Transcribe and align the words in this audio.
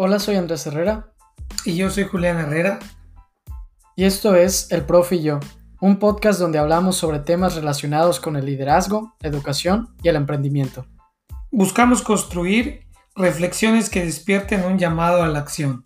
Hola, 0.00 0.20
soy 0.20 0.36
Andrés 0.36 0.64
Herrera. 0.64 1.12
Y 1.64 1.74
yo 1.74 1.90
soy 1.90 2.04
Julián 2.04 2.38
Herrera. 2.38 2.78
Y 3.96 4.04
esto 4.04 4.36
es 4.36 4.70
El 4.70 4.86
Profe 4.86 5.16
y 5.16 5.24
yo, 5.24 5.40
un 5.80 5.98
podcast 5.98 6.38
donde 6.38 6.60
hablamos 6.60 6.94
sobre 6.94 7.18
temas 7.18 7.56
relacionados 7.56 8.20
con 8.20 8.36
el 8.36 8.46
liderazgo, 8.46 9.16
educación 9.22 9.96
y 10.00 10.08
el 10.08 10.14
emprendimiento. 10.14 10.86
Buscamos 11.50 12.02
construir 12.02 12.86
reflexiones 13.16 13.90
que 13.90 14.04
despierten 14.04 14.64
un 14.66 14.78
llamado 14.78 15.20
a 15.24 15.26
la 15.26 15.40
acción. 15.40 15.82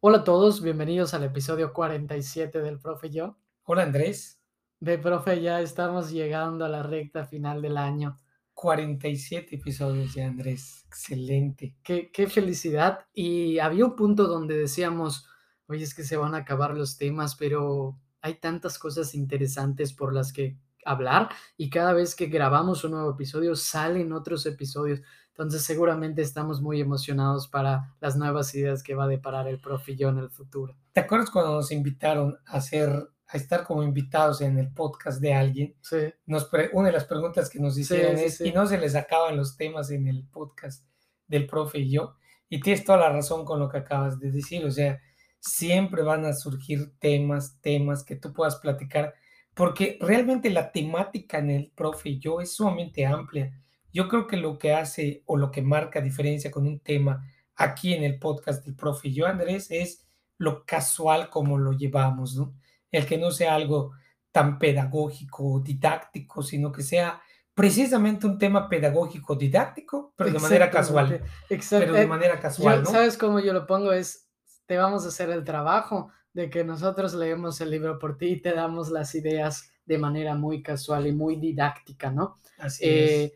Hola 0.00 0.16
a 0.16 0.24
todos, 0.24 0.62
bienvenidos 0.62 1.12
al 1.12 1.24
episodio 1.24 1.74
47 1.74 2.62
del 2.62 2.78
Profe 2.78 3.08
y 3.08 3.10
yo. 3.10 3.36
Hola 3.64 3.82
Andrés. 3.82 4.40
De 4.80 4.96
Profe, 4.96 5.42
ya 5.42 5.60
estamos 5.60 6.10
llegando 6.10 6.64
a 6.64 6.70
la 6.70 6.82
recta 6.82 7.26
final 7.26 7.60
del 7.60 7.76
año. 7.76 8.16
47 8.56 9.54
episodios 9.54 10.14
de 10.14 10.24
Andrés. 10.24 10.84
Excelente. 10.86 11.76
Qué, 11.82 12.10
qué, 12.10 12.26
felicidad. 12.26 13.00
Y 13.12 13.58
había 13.58 13.84
un 13.84 13.94
punto 13.94 14.26
donde 14.26 14.56
decíamos, 14.56 15.28
oye, 15.66 15.84
es 15.84 15.94
que 15.94 16.04
se 16.04 16.16
van 16.16 16.34
a 16.34 16.38
acabar 16.38 16.74
los 16.74 16.96
temas, 16.96 17.36
pero 17.36 18.00
hay 18.22 18.40
tantas 18.40 18.78
cosas 18.78 19.14
interesantes 19.14 19.92
por 19.92 20.14
las 20.14 20.32
que 20.32 20.58
hablar 20.86 21.28
y 21.58 21.68
cada 21.68 21.92
vez 21.92 22.14
que 22.14 22.26
grabamos 22.26 22.82
un 22.84 22.92
nuevo 22.92 23.10
episodio 23.10 23.54
salen 23.56 24.14
otros 24.14 24.46
episodios. 24.46 25.02
Entonces 25.28 25.62
seguramente 25.62 26.22
estamos 26.22 26.62
muy 26.62 26.80
emocionados 26.80 27.48
para 27.48 27.94
las 28.00 28.16
nuevas 28.16 28.54
ideas 28.54 28.82
que 28.82 28.94
va 28.94 29.04
a 29.04 29.08
deparar 29.08 29.48
el 29.48 29.60
profe 29.60 29.96
yo 29.96 30.08
en 30.08 30.16
el 30.16 30.30
futuro. 30.30 30.74
¿Te 30.94 31.00
acuerdas 31.00 31.30
cuando 31.30 31.52
nos 31.52 31.70
invitaron 31.72 32.38
a 32.46 32.56
hacer 32.56 33.10
a 33.28 33.36
estar 33.36 33.64
como 33.64 33.82
invitados 33.82 34.40
en 34.40 34.58
el 34.58 34.72
podcast 34.72 35.20
de 35.20 35.34
alguien, 35.34 35.74
sí. 35.80 36.12
nos 36.26 36.48
una 36.72 36.88
de 36.88 36.92
las 36.92 37.04
preguntas 37.04 37.50
que 37.50 37.58
nos 37.58 37.76
hicieron 37.76 38.16
Sí, 38.18 38.24
es, 38.24 38.36
sí. 38.36 38.48
¿y 38.48 38.52
no 38.52 38.66
se 38.66 38.78
les 38.78 38.94
acaban 38.94 39.36
los 39.36 39.56
temas 39.56 39.90
en 39.90 40.06
el 40.06 40.24
podcast 40.28 40.86
del 41.26 41.46
profe 41.46 41.80
y 41.80 41.90
yo? 41.90 42.16
Y 42.48 42.60
tienes 42.60 42.84
toda 42.84 42.98
la 42.98 43.10
razón 43.10 43.44
con 43.44 43.58
lo 43.58 43.68
que 43.68 43.78
acabas 43.78 44.20
de 44.20 44.30
decir, 44.30 44.64
o 44.64 44.70
sea, 44.70 45.00
siempre 45.40 46.02
van 46.02 46.24
a 46.24 46.32
surgir 46.32 46.92
temas, 46.98 47.60
temas 47.60 48.04
que 48.04 48.16
tú 48.16 48.32
puedas 48.32 48.56
platicar, 48.56 49.14
porque 49.54 49.98
realmente 50.00 50.50
la 50.50 50.70
temática 50.70 51.38
en 51.38 51.50
el 51.50 51.72
profe 51.74 52.10
y 52.10 52.18
yo 52.20 52.40
es 52.40 52.54
sumamente 52.54 53.04
amplia. 53.06 53.52
Yo 53.92 54.08
creo 54.08 54.26
que 54.26 54.36
lo 54.36 54.58
que 54.58 54.72
hace 54.72 55.22
o 55.26 55.36
lo 55.36 55.50
que 55.50 55.62
marca 55.62 56.00
diferencia 56.00 56.50
con 56.50 56.66
un 56.66 56.78
tema 56.80 57.26
aquí 57.56 57.94
en 57.94 58.04
el 58.04 58.18
podcast 58.18 58.64
del 58.64 58.76
profe 58.76 59.08
y 59.08 59.14
yo, 59.14 59.26
Andrés, 59.26 59.68
es 59.70 60.06
lo 60.38 60.64
casual 60.64 61.30
como 61.30 61.58
lo 61.58 61.72
llevamos, 61.72 62.36
¿no? 62.36 62.54
El 62.96 63.06
que 63.06 63.18
no 63.18 63.30
sea 63.30 63.54
algo 63.54 63.92
tan 64.32 64.58
pedagógico, 64.58 65.60
didáctico, 65.60 66.42
sino 66.42 66.70
que 66.72 66.82
sea 66.82 67.20
precisamente 67.54 68.26
un 68.26 68.38
tema 68.38 68.68
pedagógico, 68.68 69.34
didáctico, 69.34 70.12
pero 70.16 70.30
de 70.30 70.38
manera 70.38 70.70
casual. 70.70 71.22
Exacto. 71.48 71.86
Pero 71.86 71.94
de 71.94 72.06
manera 72.06 72.38
casual, 72.38 72.76
yo, 72.78 72.82
¿no? 72.82 72.90
¿Sabes 72.90 73.16
cómo 73.16 73.40
yo 73.40 73.52
lo 73.54 73.66
pongo? 73.66 73.92
Es, 73.92 74.28
te 74.66 74.76
vamos 74.76 75.04
a 75.04 75.08
hacer 75.08 75.30
el 75.30 75.42
trabajo 75.44 76.10
de 76.34 76.50
que 76.50 76.64
nosotros 76.64 77.14
leemos 77.14 77.60
el 77.62 77.70
libro 77.70 77.98
por 77.98 78.18
ti 78.18 78.26
y 78.26 78.40
te 78.42 78.52
damos 78.52 78.90
las 78.90 79.14
ideas 79.14 79.70
de 79.86 79.96
manera 79.98 80.34
muy 80.34 80.62
casual 80.62 81.06
y 81.06 81.12
muy 81.12 81.36
didáctica, 81.36 82.10
¿no? 82.10 82.36
Así 82.58 82.84
Eh, 82.84 83.24
es. 83.24 83.32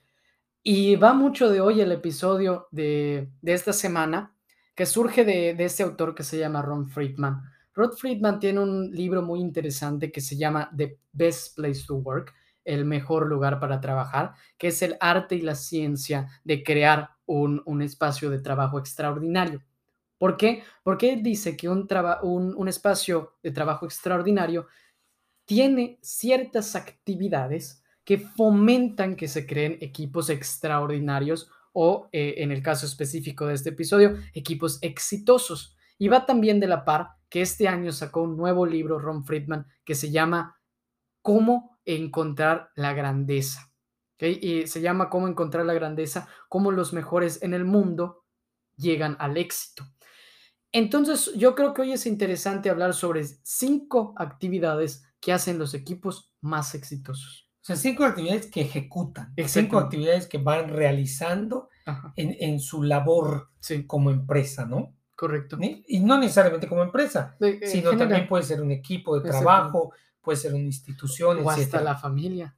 y 0.62 0.97
va 0.97 1.14
mucho 1.14 1.48
de 1.48 1.61
hoy 1.62 1.81
el 1.81 1.92
episodio 1.92 2.69
de, 2.72 3.31
de 3.41 3.53
esta 3.55 3.72
semana 3.72 4.34
que 4.75 4.84
surge 4.84 5.25
de, 5.25 5.55
de 5.55 5.64
este 5.64 5.83
autor 5.83 6.14
que 6.14 6.25
se 6.25 6.36
llama 6.38 6.61
Ron 6.61 6.88
Friedman. 6.91 7.42
Rod 7.80 7.94
Friedman 7.94 8.38
tiene 8.38 8.60
un 8.60 8.90
libro 8.90 9.22
muy 9.22 9.40
interesante 9.40 10.12
que 10.12 10.20
se 10.20 10.36
llama 10.36 10.70
The 10.76 10.98
Best 11.12 11.56
Place 11.56 11.84
to 11.86 11.94
Work, 11.94 12.34
el 12.62 12.84
mejor 12.84 13.26
lugar 13.26 13.58
para 13.58 13.80
trabajar, 13.80 14.34
que 14.58 14.68
es 14.68 14.82
el 14.82 14.98
arte 15.00 15.36
y 15.36 15.40
la 15.40 15.54
ciencia 15.54 16.28
de 16.44 16.62
crear 16.62 17.08
un, 17.24 17.62
un 17.64 17.80
espacio 17.80 18.28
de 18.28 18.40
trabajo 18.40 18.78
extraordinario. 18.78 19.62
¿Por 20.19 20.36
qué? 20.36 20.62
Porque 20.82 21.10
él 21.10 21.22
dice 21.22 21.56
que 21.56 21.70
un, 21.70 21.88
un, 22.22 22.69
espacio 22.69 23.38
de 23.42 23.50
trabajo 23.50 23.86
extraordinario 23.86 24.66
tiene 25.46 25.98
ciertas 26.02 26.76
actividades 26.76 27.82
que 28.04 28.19
fomentan 28.19 29.16
que 29.16 29.26
se 29.26 29.46
creen 29.46 29.78
equipos 29.80 30.28
extraordinarios 30.28 31.50
o, 31.72 32.10
eh, 32.12 32.34
en 32.38 32.52
el 32.52 32.62
caso 32.62 32.84
específico 32.84 33.46
de 33.46 33.54
este 33.54 33.70
episodio, 33.70 34.19
equipos 34.34 34.78
exitosos. 34.82 35.78
Y 35.96 36.08
va 36.08 36.26
también 36.26 36.60
de 36.60 36.66
la 36.66 36.84
par 36.84 37.19
que 37.30 37.41
este 37.41 37.68
año 37.68 37.92
sacó 37.92 38.22
un 38.22 38.36
nuevo 38.36 38.66
libro, 38.66 38.98
Ron 38.98 39.24
Friedman, 39.24 39.66
que 39.84 39.94
se 39.94 40.10
llama 40.10 40.60
Cómo 41.22 41.78
encontrar 41.84 42.70
la 42.74 42.92
grandeza. 42.92 43.72
¿Okay? 44.16 44.38
Y 44.42 44.66
se 44.66 44.80
llama 44.82 45.08
Cómo 45.08 45.28
encontrar 45.28 45.64
la 45.64 45.72
grandeza, 45.72 46.28
cómo 46.48 46.72
los 46.72 46.92
mejores 46.92 47.42
en 47.42 47.54
el 47.54 47.64
mundo 47.64 48.26
llegan 48.76 49.16
al 49.20 49.36
éxito. 49.36 49.86
Entonces, 50.72 51.32
yo 51.36 51.54
creo 51.54 51.72
que 51.72 51.82
hoy 51.82 51.92
es 51.92 52.06
interesante 52.06 52.69
hablar 52.69 52.94
sobre 52.94 53.24
cinco 53.24 54.14
actividades 54.16 55.04
que 55.20 55.32
hacen 55.32 55.58
los 55.58 55.74
equipos 55.74 56.32
más 56.40 56.74
exitosos. 56.74 57.48
O 57.62 57.64
sea, 57.64 57.76
cinco 57.76 58.04
actividades 58.04 58.46
que 58.46 58.62
ejecutan, 58.62 59.34
cinco 59.46 59.78
actividades 59.78 60.26
que 60.26 60.38
van 60.38 60.69
realizando 60.69 61.69
en, 62.16 62.34
en, 62.40 62.58
su 62.58 62.82
labor 62.82 63.50
sí. 63.58 63.86
como 63.86 64.10
empresa, 64.10 64.64
¿no? 64.64 64.94
Correcto. 65.20 65.58
Y 65.60 66.00
no 66.00 66.16
necesariamente 66.16 66.66
como 66.66 66.82
empresa, 66.82 67.36
eh, 67.41 67.60
sino 67.64 67.91
general. 67.91 67.98
también 67.98 68.26
puede 68.26 68.42
ser 68.42 68.62
un 68.62 68.70
equipo 68.70 69.20
de 69.20 69.28
trabajo, 69.28 69.92
puede 70.19 70.38
ser 70.38 70.54
una 70.54 70.62
institución, 70.62 71.44
o 71.44 71.53
etc. 71.53 71.60
hasta 71.60 71.82
la 71.82 71.94
familia. 71.94 72.56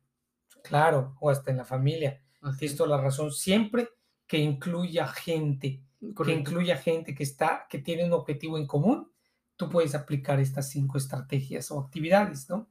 Claro, 0.62 1.16
o 1.18 1.28
hasta 1.28 1.50
en 1.50 1.56
la 1.56 1.64
familia. 1.64 2.22
Tienes 2.56 2.76
toda 2.76 2.90
la 2.90 3.02
razón. 3.02 3.32
Siempre 3.32 3.88
que 4.28 4.38
incluya 4.38 5.08
gente, 5.08 5.82
Correcto. 5.98 6.22
que 6.22 6.32
incluya 6.34 6.76
gente 6.76 7.16
que 7.16 7.24
está, 7.24 7.66
que 7.68 7.80
tiene 7.80 8.04
un 8.04 8.12
objetivo 8.12 8.56
en 8.56 8.68
común, 8.68 9.10
tú 9.56 9.68
puedes 9.68 9.96
aplicar 9.96 10.38
estas 10.38 10.70
cinco 10.70 10.98
estrategias 10.98 11.68
o 11.72 11.80
actividades, 11.80 12.48
¿no? 12.48 12.68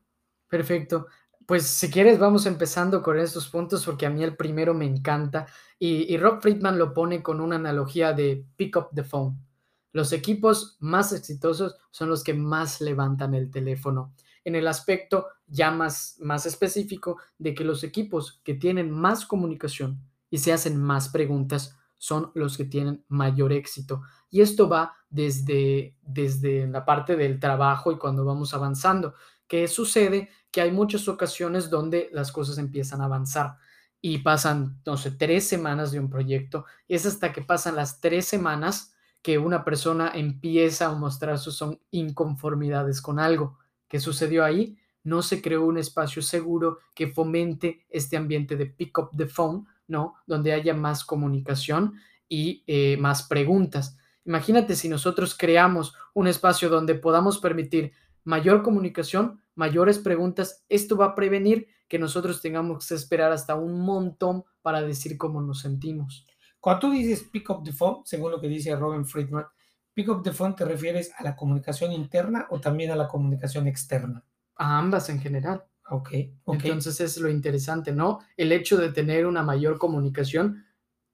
Perfecto. 0.47 1.08
Pues 1.46 1.68
si 1.68 1.91
quieres 1.91 2.18
vamos 2.18 2.46
empezando 2.46 3.02
con 3.02 3.19
estos 3.19 3.50
puntos 3.50 3.85
porque 3.85 4.06
a 4.06 4.09
mí 4.09 4.23
el 4.23 4.38
primero 4.38 4.73
me 4.73 4.85
encanta 4.85 5.47
y, 5.78 6.13
y 6.13 6.18
Rob 6.18 6.41
Friedman 6.41 6.78
lo 6.78 6.94
pone 6.94 7.22
con 7.22 7.41
una 7.41 7.58
analogía 7.58 8.13
de 8.13 8.46
pick 8.56 8.78
up 8.78 8.88
the 8.96 9.03
phone. 9.03 9.50
Los 9.94 10.13
equipos 10.13 10.78
más 10.79 11.12
exitosos 11.12 11.75
son 11.91 12.09
los 12.09 12.24
que 12.24 12.34
más 12.34 12.81
levantan 12.81 13.34
el 13.34 13.52
teléfono. 13.52 14.13
En 14.44 14.56
el 14.56 14.68
aspecto 14.68 15.28
ya 15.47 15.72
más, 15.72 16.16
más 16.19 16.46
específico 16.46 17.19
de 17.38 17.53
que 17.53 17.63
los 17.63 17.84
equipos 17.84 18.41
que 18.44 18.53
tienen 18.53 18.90
más 18.90 19.25
comunicación 19.25 20.02
y 20.29 20.40
se 20.40 20.53
hacen 20.53 20.81
más 20.81 21.09
preguntas 21.09 21.78
son 21.97 22.31
los 22.34 22.57
que 22.57 22.66
tienen 22.66 23.06
mayor 23.09 23.53
éxito. 23.53 24.02
Y 24.31 24.41
esto 24.41 24.68
va 24.68 24.94
desde, 25.09 25.96
desde 26.02 26.66
la 26.68 26.84
parte 26.84 27.16
del 27.16 27.40
trabajo 27.40 27.91
y 27.91 27.97
cuando 27.97 28.25
vamos 28.25 28.56
avanzando. 28.56 29.13
¿Qué 29.47 29.68
sucede? 29.68 30.29
Que 30.50 30.62
hay 30.62 30.72
muchas 30.72 31.08
ocasiones 31.08 31.69
donde 31.69 32.09
las 32.12 32.31
cosas 32.31 32.58
empiezan 32.58 33.02
a 33.02 33.06
avanzar 33.06 33.58
y 34.02 34.18
pasan, 34.19 34.81
no 34.84 34.97
sé, 34.97 35.12
tres 35.12 35.47
semanas 35.47 35.91
de 35.91 36.00
un 36.00 36.09
proyecto. 36.09 36.66
Es 36.88 37.06
hasta 37.06 37.31
que 37.31 37.44
pasan 37.44 37.75
las 37.75 38.02
tres 38.02 38.25
semanas 38.25 38.96
que 39.22 39.38
una 39.38 39.64
persona 39.64 40.12
empieza 40.14 40.88
a 40.88 40.96
mostrar 40.96 41.38
sus 41.38 41.64
inconformidades 41.92 43.02
con 43.02 43.20
algo. 43.20 43.59
¿Qué 43.88 44.00
sucedió 44.00 44.44
ahí? 44.44 44.78
No 45.04 45.22
se 45.22 45.42
creó 45.42 45.66
un 45.66 45.78
espacio 45.78 46.22
seguro 46.22 46.80
que 46.96 47.08
fomente 47.08 47.86
este 47.90 48.18
ambiente 48.18 48.56
de 48.56 48.68
pick 48.68 48.98
up 48.98 49.09
the 49.16 49.28
phone, 49.28 49.66
¿no? 49.88 50.16
Donde 50.26 50.54
haya 50.54 50.74
más 50.74 51.04
comunicación 51.04 51.94
y 52.28 52.64
eh, 52.68 52.98
más 52.98 53.24
preguntas. 53.24 53.98
Imagínate 54.26 54.76
si 54.76 54.88
nosotros 54.88 55.36
creamos 55.38 55.96
un 56.14 56.28
espacio 56.28 56.70
donde 56.70 56.96
podamos 56.96 57.40
permitir 57.40 57.94
mayor 58.24 58.62
comunicación, 58.62 59.41
mayores 59.56 60.00
preguntas, 60.00 60.64
esto 60.70 60.96
va 60.96 61.08
a 61.08 61.16
prevenir 61.16 61.67
que 61.88 62.00
nosotros 62.00 62.41
tengamos 62.41 62.88
que 62.88 62.96
esperar 62.96 63.32
hasta 63.32 63.56
un 63.56 63.82
montón 63.82 64.46
para 64.62 64.82
decir 64.82 65.17
cómo 65.17 65.41
nos 65.41 65.59
sentimos. 65.59 66.26
Cuando 66.61 66.79
tú 66.79 66.91
dices 66.91 67.23
pick 67.23 67.49
up 67.49 67.63
the 67.63 67.73
phone, 67.73 68.03
según 68.05 68.31
lo 68.31 68.40
que 68.40 68.47
dice 68.47 68.75
Robin 68.75 69.03
Friedman, 69.03 69.46
pick 69.93 70.08
up 70.08 70.23
the 70.23 70.31
phone 70.31 70.55
te 70.55 70.63
refieres 70.63 71.11
a 71.17 71.23
la 71.23 71.35
comunicación 71.35 71.91
interna 71.91 72.47
o 72.52 72.61
también 72.61 72.91
a 72.91 72.96
la 72.96 73.08
comunicación 73.08 73.67
externa. 73.67 74.23
A 74.55 74.78
ambas 74.78 75.09
en 75.09 75.19
general. 75.19 75.66
Ok, 75.90 76.09
ok. 76.46 76.66
Entonces 76.66 77.02
es 77.02 77.17
lo 77.17 77.29
interesante, 77.29 77.91
¿no? 77.91 78.19
El 78.37 78.52
hecho 78.52 78.78
de 78.78 78.93
tener 78.93 79.25
una 79.25 79.43
mayor 79.43 79.78
comunicación 79.78 80.63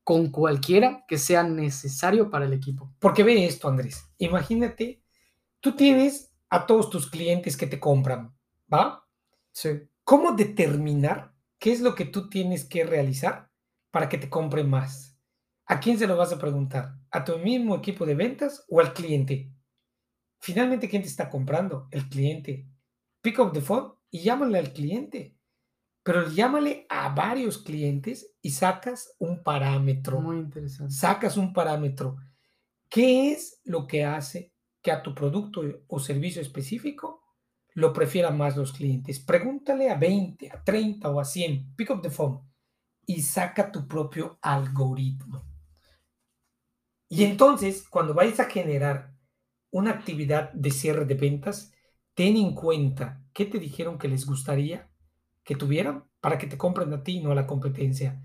con 0.03 0.31
cualquiera 0.31 1.05
que 1.07 1.17
sea 1.17 1.43
necesario 1.43 2.29
para 2.29 2.45
el 2.45 2.53
equipo. 2.53 2.93
Porque 2.99 3.23
ve 3.23 3.45
esto, 3.45 3.67
Andrés. 3.67 4.07
Imagínate, 4.19 5.01
tú 5.59 5.75
tienes 5.75 6.31
a 6.49 6.65
todos 6.65 6.89
tus 6.89 7.09
clientes 7.09 7.57
que 7.57 7.67
te 7.67 7.79
compran, 7.79 8.35
¿va? 8.71 9.05
Sí. 9.51 9.69
¿Cómo 10.03 10.33
determinar 10.33 11.33
qué 11.57 11.71
es 11.71 11.81
lo 11.81 11.95
que 11.95 12.05
tú 12.05 12.29
tienes 12.29 12.65
que 12.65 12.85
realizar 12.85 13.49
para 13.91 14.07
que 14.07 14.17
te 14.17 14.29
compre 14.29 14.63
más? 14.63 15.16
¿A 15.69 15.79
quién 15.81 15.99
se 15.99 16.07
lo 16.07 16.15
vas 16.15 16.31
a 16.31 16.39
preguntar? 16.39 16.95
¿A 17.11 17.25
tu 17.25 17.37
mismo 17.39 17.75
equipo 17.75 18.05
de 18.05 18.15
ventas 18.15 18.65
o 18.69 18.79
al 18.79 18.93
cliente? 18.93 19.51
Finalmente, 20.39 20.87
¿quién 20.87 21.01
te 21.01 21.09
está 21.09 21.29
comprando? 21.29 21.87
El 21.91 22.07
cliente. 22.07 22.69
Pick 23.21 23.39
up 23.39 23.51
the 23.51 23.61
phone 23.61 23.93
y 24.09 24.19
llámale 24.19 24.59
al 24.59 24.71
cliente. 24.71 25.37
pero 26.03 26.29
llámale 26.29 26.85
a 26.87 27.09
varios 27.09 27.57
clientes 27.57 28.33
y 28.41 28.51
sacas 28.51 29.13
un 29.19 29.43
parámetro. 29.43 30.21
Muy 30.21 30.37
interesante. 30.37 30.93
Sacas 30.93 31.35
un 31.35 31.51
parámetro. 31.51 32.15
¿Qué 32.87 33.33
es 33.33 33.59
lo 33.65 33.85
que 33.87 34.05
hace 34.05 34.53
que 34.81 34.93
a 34.93 35.03
tu 35.03 35.13
producto 35.13 35.63
o 35.87 35.99
servicio 35.99 36.41
específico 36.41 37.23
lo 37.73 37.91
prefieran 37.91 38.37
más 38.37 38.55
los 38.55 38.71
clientes? 38.71 39.19
Pregúntale 39.19 39.89
a 39.89 39.95
20, 39.95 40.49
a 40.49 40.63
30 40.63 41.09
o 41.09 41.19
a 41.19 41.25
100. 41.25 41.75
Pick 41.75 41.89
up 41.89 42.01
the 42.01 42.09
phone 42.09 42.39
y 43.05 43.21
saca 43.21 43.69
tu 43.69 43.85
propio 43.85 44.39
algoritmo. 44.41 45.46
Y 47.09 47.23
entonces, 47.23 47.87
cuando 47.87 48.13
vayas 48.13 48.39
a 48.39 48.49
generar 48.49 49.13
una 49.71 49.91
actividad 49.91 50.51
de 50.53 50.71
cierre 50.71 51.05
de 51.05 51.15
ventas, 51.15 51.73
ten 52.13 52.35
en 52.37 52.53
cuenta 52.53 53.23
qué 53.33 53.45
te 53.45 53.59
dijeron 53.59 53.97
que 53.97 54.07
les 54.07 54.25
gustaría 54.25 54.89
que 55.43 55.55
tuvieran 55.55 56.03
para 56.19 56.37
que 56.37 56.47
te 56.47 56.57
compren 56.57 56.93
a 56.93 57.03
ti, 57.03 57.21
no 57.21 57.31
a 57.31 57.35
la 57.35 57.47
competencia. 57.47 58.21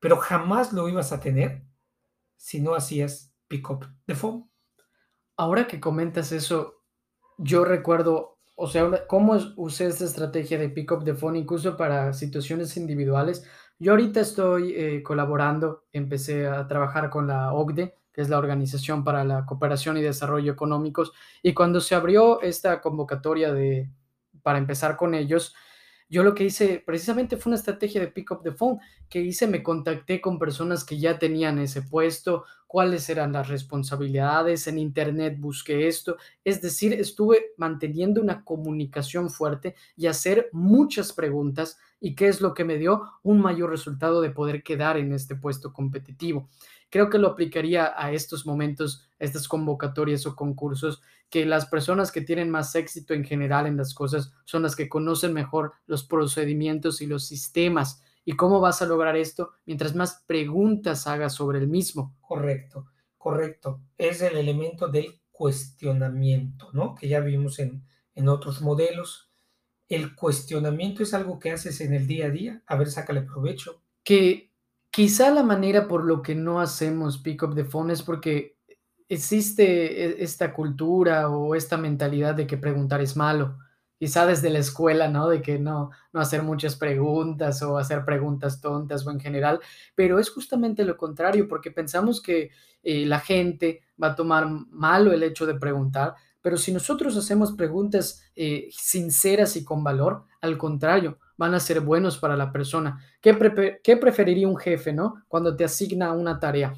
Pero 0.00 0.18
jamás 0.18 0.72
lo 0.72 0.88
ibas 0.88 1.12
a 1.12 1.20
tener 1.20 1.64
si 2.36 2.60
no 2.60 2.74
hacías 2.74 3.34
pick 3.48 3.70
up 3.70 3.86
the 4.06 4.14
phone. 4.14 4.50
Ahora 5.36 5.66
que 5.66 5.80
comentas 5.80 6.32
eso, 6.32 6.82
yo 7.38 7.64
recuerdo, 7.64 8.38
o 8.56 8.66
sea, 8.66 9.06
cómo 9.06 9.38
usé 9.56 9.86
esta 9.86 10.04
estrategia 10.04 10.58
de 10.58 10.68
pick 10.68 10.92
up 10.92 11.04
the 11.04 11.14
phone 11.14 11.36
incluso 11.36 11.76
para 11.76 12.12
situaciones 12.12 12.76
individuales. 12.76 13.46
Yo 13.78 13.92
ahorita 13.92 14.20
estoy 14.20 14.74
eh, 14.74 15.02
colaborando, 15.02 15.84
empecé 15.92 16.46
a 16.46 16.66
trabajar 16.66 17.10
con 17.10 17.26
la 17.26 17.52
OCDE, 17.52 17.94
que 18.16 18.22
es 18.22 18.30
la 18.30 18.38
Organización 18.38 19.04
para 19.04 19.24
la 19.24 19.44
Cooperación 19.44 19.98
y 19.98 20.02
Desarrollo 20.02 20.50
Económicos, 20.50 21.12
y 21.42 21.52
cuando 21.52 21.82
se 21.82 21.94
abrió 21.94 22.40
esta 22.40 22.80
convocatoria 22.80 23.52
de, 23.52 23.90
para 24.42 24.56
empezar 24.56 24.96
con 24.96 25.14
ellos, 25.14 25.54
yo 26.08 26.22
lo 26.22 26.34
que 26.34 26.44
hice 26.44 26.82
precisamente 26.86 27.36
fue 27.36 27.50
una 27.50 27.58
estrategia 27.58 28.00
de 28.00 28.06
pick 28.06 28.30
up 28.30 28.40
the 28.42 28.52
phone 28.52 28.78
que 29.10 29.20
hice, 29.20 29.46
me 29.46 29.62
contacté 29.62 30.22
con 30.22 30.38
personas 30.38 30.82
que 30.82 30.98
ya 30.98 31.18
tenían 31.18 31.58
ese 31.58 31.82
puesto, 31.82 32.46
cuáles 32.66 33.06
eran 33.10 33.32
las 33.32 33.48
responsabilidades, 33.48 34.66
en 34.66 34.78
internet 34.78 35.36
busqué 35.38 35.86
esto, 35.86 36.16
es 36.42 36.62
decir, 36.62 36.94
estuve 36.94 37.52
manteniendo 37.58 38.22
una 38.22 38.44
comunicación 38.44 39.28
fuerte 39.28 39.74
y 39.94 40.06
hacer 40.06 40.48
muchas 40.52 41.12
preguntas 41.12 41.76
y 42.00 42.14
qué 42.14 42.28
es 42.28 42.40
lo 42.40 42.54
que 42.54 42.64
me 42.64 42.78
dio 42.78 43.02
un 43.22 43.42
mayor 43.42 43.68
resultado 43.68 44.22
de 44.22 44.30
poder 44.30 44.62
quedar 44.62 44.96
en 44.96 45.12
este 45.12 45.36
puesto 45.36 45.74
competitivo 45.74 46.48
creo 46.90 47.10
que 47.10 47.18
lo 47.18 47.28
aplicaría 47.28 47.92
a 47.96 48.12
estos 48.12 48.46
momentos, 48.46 49.08
a 49.20 49.24
estas 49.24 49.48
convocatorias 49.48 50.26
o 50.26 50.36
concursos, 50.36 51.02
que 51.30 51.44
las 51.44 51.66
personas 51.66 52.12
que 52.12 52.20
tienen 52.20 52.50
más 52.50 52.74
éxito 52.74 53.14
en 53.14 53.24
general 53.24 53.66
en 53.66 53.76
las 53.76 53.94
cosas 53.94 54.32
son 54.44 54.62
las 54.62 54.76
que 54.76 54.88
conocen 54.88 55.32
mejor 55.32 55.72
los 55.86 56.04
procedimientos 56.04 57.00
y 57.00 57.06
los 57.06 57.26
sistemas. 57.26 58.02
¿Y 58.24 58.32
cómo 58.32 58.60
vas 58.60 58.82
a 58.82 58.86
lograr 58.86 59.16
esto? 59.16 59.52
Mientras 59.66 59.94
más 59.94 60.24
preguntas 60.26 61.06
hagas 61.06 61.34
sobre 61.34 61.58
el 61.58 61.68
mismo. 61.68 62.16
Correcto, 62.20 62.86
correcto. 63.18 63.80
Es 63.98 64.22
el 64.22 64.36
elemento 64.36 64.88
del 64.88 65.20
cuestionamiento, 65.30 66.70
¿no? 66.72 66.94
Que 66.94 67.08
ya 67.08 67.20
vimos 67.20 67.58
en, 67.58 67.84
en 68.14 68.28
otros 68.28 68.62
modelos. 68.62 69.30
El 69.88 70.14
cuestionamiento 70.16 71.02
es 71.02 71.14
algo 71.14 71.38
que 71.38 71.52
haces 71.52 71.80
en 71.80 71.92
el 71.92 72.06
día 72.06 72.26
a 72.26 72.30
día. 72.30 72.62
A 72.66 72.76
ver, 72.76 72.90
sácale 72.90 73.22
provecho. 73.22 73.82
Que 74.02 74.52
Quizá 74.96 75.30
la 75.30 75.42
manera 75.42 75.88
por 75.88 76.06
lo 76.06 76.22
que 76.22 76.34
no 76.34 76.58
hacemos 76.58 77.18
pick 77.18 77.42
up 77.42 77.54
the 77.54 77.66
phone 77.66 77.92
es 77.92 78.00
porque 78.00 78.56
existe 79.10 79.62
e, 79.62 80.24
esta 80.24 80.54
cultura 80.54 81.28
o 81.28 81.54
esta 81.54 81.76
mentalidad 81.76 82.34
de 82.34 82.46
que 82.46 82.56
preguntar 82.56 83.02
es 83.02 83.14
malo. 83.14 83.58
Quizá 83.98 84.24
desde 84.24 84.48
la 84.48 84.58
escuela, 84.58 85.08
¿no? 85.08 85.28
De 85.28 85.42
que 85.42 85.58
no, 85.58 85.90
no 86.14 86.20
hacer 86.22 86.42
muchas 86.42 86.76
preguntas 86.76 87.60
o 87.60 87.76
hacer 87.76 88.06
preguntas 88.06 88.62
tontas 88.62 89.06
o 89.06 89.10
en 89.10 89.20
general, 89.20 89.60
pero 89.94 90.18
es 90.18 90.30
justamente 90.30 90.82
lo 90.82 90.96
contrario, 90.96 91.46
porque 91.46 91.70
pensamos 91.70 92.22
que 92.22 92.50
eh, 92.82 93.04
la 93.04 93.20
gente 93.20 93.82
va 94.02 94.12
a 94.12 94.16
tomar 94.16 94.48
malo 94.48 95.12
el 95.12 95.24
hecho 95.24 95.44
de 95.44 95.56
preguntar, 95.56 96.14
pero 96.40 96.56
si 96.56 96.72
nosotros 96.72 97.14
hacemos 97.18 97.52
preguntas 97.52 98.22
eh, 98.34 98.70
sinceras 98.70 99.56
y 99.56 99.62
con 99.62 99.84
valor, 99.84 100.24
al 100.40 100.56
contrario, 100.56 101.18
van 101.36 101.54
a 101.54 101.60
ser 101.60 101.80
buenos 101.80 102.18
para 102.18 102.36
la 102.36 102.52
persona. 102.52 103.00
¿Qué, 103.20 103.34
preferiría 103.96 104.48
un 104.48 104.56
jefe, 104.56 104.92
no? 104.92 105.22
Cuando 105.28 105.56
te 105.56 105.64
asigna 105.64 106.12
una 106.12 106.38
tarea. 106.38 106.74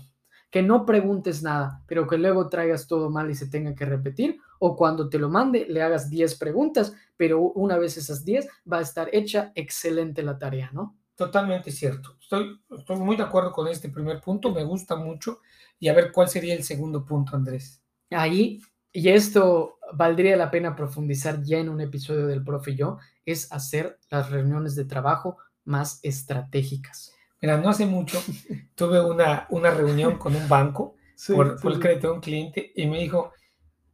Que 0.50 0.62
no 0.62 0.86
preguntes 0.86 1.42
nada, 1.42 1.82
pero 1.86 2.06
que 2.06 2.16
luego 2.16 2.48
traigas 2.48 2.86
todo 2.86 3.10
mal 3.10 3.30
y 3.30 3.34
se 3.34 3.48
tenga 3.48 3.74
que 3.74 3.84
repetir. 3.84 4.38
O 4.58 4.76
cuando 4.76 5.08
te 5.08 5.18
lo 5.18 5.28
mande, 5.28 5.66
le 5.68 5.82
hagas 5.82 6.08
10 6.08 6.36
preguntas, 6.36 6.94
pero 7.16 7.40
una 7.40 7.76
vez 7.76 7.96
esas 7.96 8.24
10 8.24 8.48
va 8.70 8.78
a 8.78 8.82
estar 8.82 9.10
hecha 9.12 9.52
excelente 9.54 10.22
la 10.22 10.38
tarea, 10.38 10.70
¿no? 10.72 10.96
Totalmente 11.14 11.70
cierto. 11.70 12.16
Estoy, 12.20 12.60
estoy 12.70 12.96
muy 12.96 13.16
de 13.16 13.24
acuerdo 13.24 13.52
con 13.52 13.68
este 13.68 13.88
primer 13.88 14.20
punto, 14.20 14.52
me 14.52 14.64
gusta 14.64 14.96
mucho. 14.96 15.40
Y 15.78 15.88
a 15.88 15.94
ver 15.94 16.12
cuál 16.12 16.28
sería 16.28 16.54
el 16.54 16.64
segundo 16.64 17.04
punto, 17.04 17.36
Andrés. 17.36 17.82
Ahí 18.10 18.60
y 18.92 19.10
esto 19.10 19.78
valdría 19.92 20.36
la 20.36 20.50
pena 20.50 20.74
profundizar 20.74 21.42
ya 21.42 21.58
en 21.58 21.68
un 21.68 21.80
episodio 21.80 22.26
del 22.26 22.42
profe 22.42 22.72
y 22.72 22.76
yo, 22.76 22.98
es 23.32 23.52
hacer 23.52 23.98
las 24.10 24.30
reuniones 24.30 24.74
de 24.74 24.84
trabajo 24.84 25.36
más 25.64 26.00
estratégicas. 26.02 27.12
Mira, 27.40 27.58
no 27.58 27.68
hace 27.68 27.86
mucho 27.86 28.20
tuve 28.74 29.00
una, 29.00 29.46
una 29.50 29.70
reunión 29.70 30.18
con 30.18 30.34
un 30.34 30.48
banco 30.48 30.96
por, 31.34 31.58
el 31.62 31.80
crédito 31.80 32.08
de 32.08 32.14
un 32.14 32.20
cliente 32.20 32.72
y 32.74 32.86
me 32.86 33.00
dijo, 33.00 33.32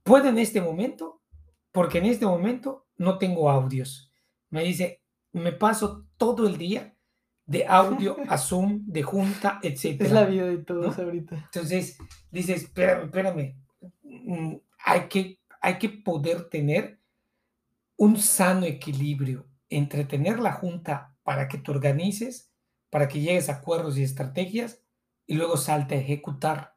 ¿puedo 0.03 0.29
en 0.29 0.39
este 0.39 0.61
momento? 0.61 1.21
Porque 1.73 1.99
en 1.99 2.07
este 2.07 2.27
momento 2.27 2.87
no 2.97 3.19
tengo 3.19 3.51
audios. 3.51 4.13
Me 4.51 4.63
dice, 4.63 5.03
me 5.33 5.53
paso 5.53 6.07
todo 6.17 6.47
el 6.47 6.57
día 6.57 6.95
de 7.47 7.67
audio 7.67 8.17
a 8.29 8.39
Zoom, 8.39 8.85
de 8.87 9.03
junta, 9.03 9.59
etc. 9.63 10.01
Es 10.01 10.13
la 10.13 10.25
vida 10.25 10.47
de 10.47 10.59
todos 10.59 10.99
ahorita. 10.99 11.37
Entonces, 11.37 11.99
dices, 12.31 12.63
espérame, 12.63 13.05
espérame, 13.07 13.57
mm, 14.03 14.55
hay 14.85 15.09
que, 15.09 15.41
hay 15.61 15.79
que 15.79 15.89
poder 15.89 16.49
tener 16.49 17.01
un 17.97 18.17
sano 18.19 18.67
equilibrio 18.67 19.47
entre 19.69 20.05
tener 20.05 20.41
la 20.41 20.53
junta 20.53 21.17
para 21.23 21.49
que 21.49 21.59
te 21.59 21.71
organices, 21.71 22.53
para 22.91 23.09
que 23.09 23.21
llegues 23.21 23.49
a 23.49 23.55
acuerdos 23.55 23.97
y 23.99 24.03
estrategias 24.03 24.83
y 25.27 25.35
luego 25.35 25.57
salte 25.57 25.95
a 25.95 25.99
ejecutar, 25.99 26.77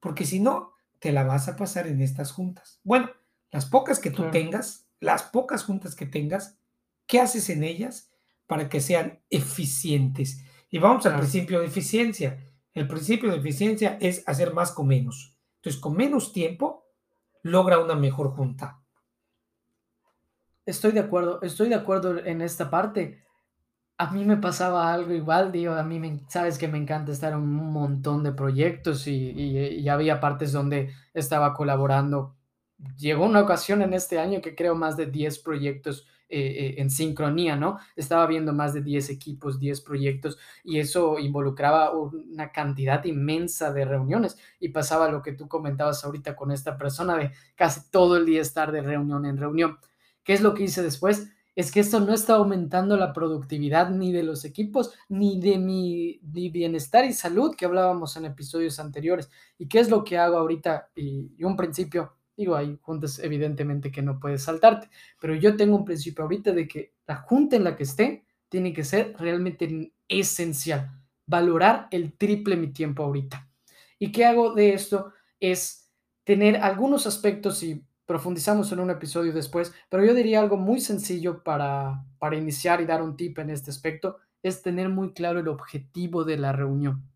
porque 0.00 0.24
si 0.24 0.40
no, 0.40 0.72
te 0.98 1.12
la 1.12 1.24
vas 1.24 1.48
a 1.48 1.56
pasar 1.56 1.86
en 1.86 2.00
estas 2.00 2.32
juntas. 2.32 2.80
Bueno, 2.84 3.10
las 3.50 3.66
pocas 3.66 3.98
que 3.98 4.10
tú 4.10 4.30
tengas, 4.30 4.88
las 5.00 5.22
pocas 5.22 5.64
juntas 5.64 5.94
que 5.94 6.06
tengas, 6.06 6.58
¿qué 7.06 7.20
haces 7.20 7.50
en 7.50 7.64
ellas 7.64 8.10
para 8.46 8.68
que 8.68 8.80
sean 8.80 9.20
eficientes? 9.30 10.42
Y 10.70 10.78
vamos 10.78 11.06
al 11.06 11.16
principio 11.16 11.60
de 11.60 11.66
eficiencia. 11.66 12.44
El 12.74 12.86
principio 12.86 13.30
de 13.30 13.38
eficiencia 13.38 13.96
es 14.00 14.22
hacer 14.26 14.52
más 14.52 14.72
con 14.72 14.86
menos. 14.86 15.36
Entonces, 15.56 15.80
con 15.80 15.96
menos 15.96 16.32
tiempo, 16.32 16.84
logra 17.42 17.78
una 17.78 17.94
mejor 17.94 18.30
junta. 18.30 18.77
Estoy 20.68 20.92
de 20.92 21.00
acuerdo, 21.00 21.40
estoy 21.40 21.70
de 21.70 21.76
acuerdo 21.76 22.18
en 22.18 22.42
esta 22.42 22.68
parte. 22.68 23.24
A 23.96 24.10
mí 24.10 24.26
me 24.26 24.36
pasaba 24.36 24.92
algo 24.92 25.14
igual, 25.14 25.50
digo, 25.50 25.72
a 25.72 25.82
mí 25.82 25.98
me, 25.98 26.20
sabes 26.28 26.58
que 26.58 26.68
me 26.68 26.76
encanta 26.76 27.10
estar 27.10 27.32
en 27.32 27.38
un 27.38 27.72
montón 27.72 28.22
de 28.22 28.32
proyectos 28.32 29.06
y, 29.06 29.30
y, 29.30 29.88
había 29.88 30.20
partes 30.20 30.52
donde 30.52 30.92
estaba 31.14 31.54
colaborando. 31.54 32.36
Llegó 32.98 33.24
una 33.24 33.40
ocasión 33.40 33.80
en 33.80 33.94
este 33.94 34.18
año 34.18 34.42
que 34.42 34.54
creo 34.54 34.74
más 34.74 34.98
de 34.98 35.06
10 35.06 35.38
proyectos 35.38 36.06
eh, 36.28 36.38
eh, 36.38 36.74
en 36.76 36.90
sincronía, 36.90 37.56
¿no? 37.56 37.78
Estaba 37.96 38.26
viendo 38.26 38.52
más 38.52 38.74
de 38.74 38.82
10 38.82 39.08
equipos, 39.08 39.58
10 39.58 39.80
proyectos 39.80 40.36
y 40.64 40.80
eso 40.80 41.18
involucraba 41.18 41.92
una 41.92 42.52
cantidad 42.52 43.02
inmensa 43.06 43.72
de 43.72 43.86
reuniones 43.86 44.36
y 44.60 44.68
pasaba 44.68 45.10
lo 45.10 45.22
que 45.22 45.32
tú 45.32 45.48
comentabas 45.48 46.04
ahorita 46.04 46.36
con 46.36 46.52
esta 46.52 46.76
persona 46.76 47.16
de 47.16 47.32
casi 47.54 47.90
todo 47.90 48.18
el 48.18 48.26
día 48.26 48.42
estar 48.42 48.70
de 48.70 48.82
reunión 48.82 49.24
en 49.24 49.38
reunión. 49.38 49.78
¿Qué 50.28 50.34
es 50.34 50.42
lo 50.42 50.52
que 50.52 50.64
hice 50.64 50.82
después? 50.82 51.32
Es 51.56 51.72
que 51.72 51.80
esto 51.80 52.00
no 52.00 52.12
está 52.12 52.34
aumentando 52.34 52.98
la 52.98 53.14
productividad 53.14 53.88
ni 53.88 54.12
de 54.12 54.22
los 54.22 54.44
equipos, 54.44 54.92
ni 55.08 55.40
de 55.40 55.56
mi, 55.56 56.20
bienestar 56.22 57.06
y 57.06 57.14
salud 57.14 57.56
que 57.56 57.64
hablábamos 57.64 58.14
en 58.18 58.26
episodios 58.26 58.78
anteriores. 58.78 59.30
¿Y 59.56 59.68
qué 59.68 59.78
es 59.80 59.88
lo 59.88 60.04
que 60.04 60.18
hago 60.18 60.36
ahorita? 60.36 60.90
y 60.94 61.42
un 61.42 61.56
principio, 61.56 62.12
Digo, 62.36 62.56
hay 62.56 62.78
juntas 62.82 63.20
evidentemente 63.20 63.90
que 63.90 64.02
no 64.02 64.20
puedes 64.20 64.42
saltarte, 64.42 64.90
pero 65.18 65.34
yo 65.34 65.56
tengo 65.56 65.74
un 65.74 65.86
principio 65.86 66.24
ahorita 66.24 66.52
de 66.52 66.68
que 66.68 66.92
la 67.06 67.16
junta 67.16 67.56
en 67.56 67.64
la 67.64 67.74
que 67.74 67.84
esté 67.84 68.26
tiene 68.50 68.74
que 68.74 68.84
ser 68.84 69.14
realmente 69.18 69.94
esencial, 70.08 71.00
valorar 71.24 71.88
el 71.90 72.12
triple 72.12 72.56
mi 72.56 72.68
tiempo 72.68 73.02
ahorita. 73.02 73.48
¿Y 73.98 74.12
qué 74.12 74.26
hago 74.26 74.52
de 74.52 74.74
esto? 74.74 75.14
Es 75.40 75.90
tener 76.22 76.58
algunos 76.58 77.06
aspectos 77.06 77.62
y 77.62 77.82
profundizamos 78.08 78.72
en 78.72 78.80
un 78.80 78.88
episodio 78.88 79.34
después, 79.34 79.74
pero 79.90 80.02
yo 80.02 80.14
diría 80.14 80.40
algo 80.40 80.56
muy 80.56 80.80
sencillo 80.80 81.44
para, 81.44 82.06
para 82.18 82.36
iniciar 82.36 82.80
y 82.80 82.86
dar 82.86 83.02
un 83.02 83.16
tip 83.16 83.38
en 83.38 83.50
este 83.50 83.70
aspecto, 83.70 84.16
es 84.42 84.62
tener 84.62 84.88
muy 84.88 85.12
claro 85.12 85.40
el 85.40 85.48
objetivo 85.48 86.24
de 86.24 86.38
la 86.38 86.52
reunión. 86.52 87.06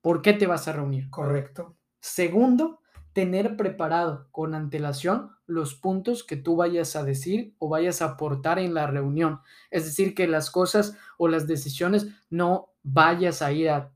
¿Por 0.00 0.22
qué 0.22 0.32
te 0.32 0.46
vas 0.46 0.66
a 0.66 0.72
reunir? 0.72 1.10
Correcto. 1.10 1.76
Segundo, 2.00 2.80
tener 3.12 3.58
preparado 3.58 4.28
con 4.30 4.54
antelación 4.54 5.32
los 5.44 5.74
puntos 5.74 6.24
que 6.24 6.36
tú 6.36 6.56
vayas 6.56 6.96
a 6.96 7.04
decir 7.04 7.54
o 7.58 7.68
vayas 7.68 8.00
a 8.00 8.12
aportar 8.12 8.58
en 8.58 8.72
la 8.72 8.86
reunión. 8.86 9.40
Es 9.70 9.84
decir, 9.84 10.14
que 10.14 10.26
las 10.26 10.50
cosas 10.50 10.96
o 11.18 11.28
las 11.28 11.46
decisiones 11.46 12.06
no 12.30 12.72
vayas 12.82 13.42
a 13.42 13.52
ir 13.52 13.68
a 13.68 13.92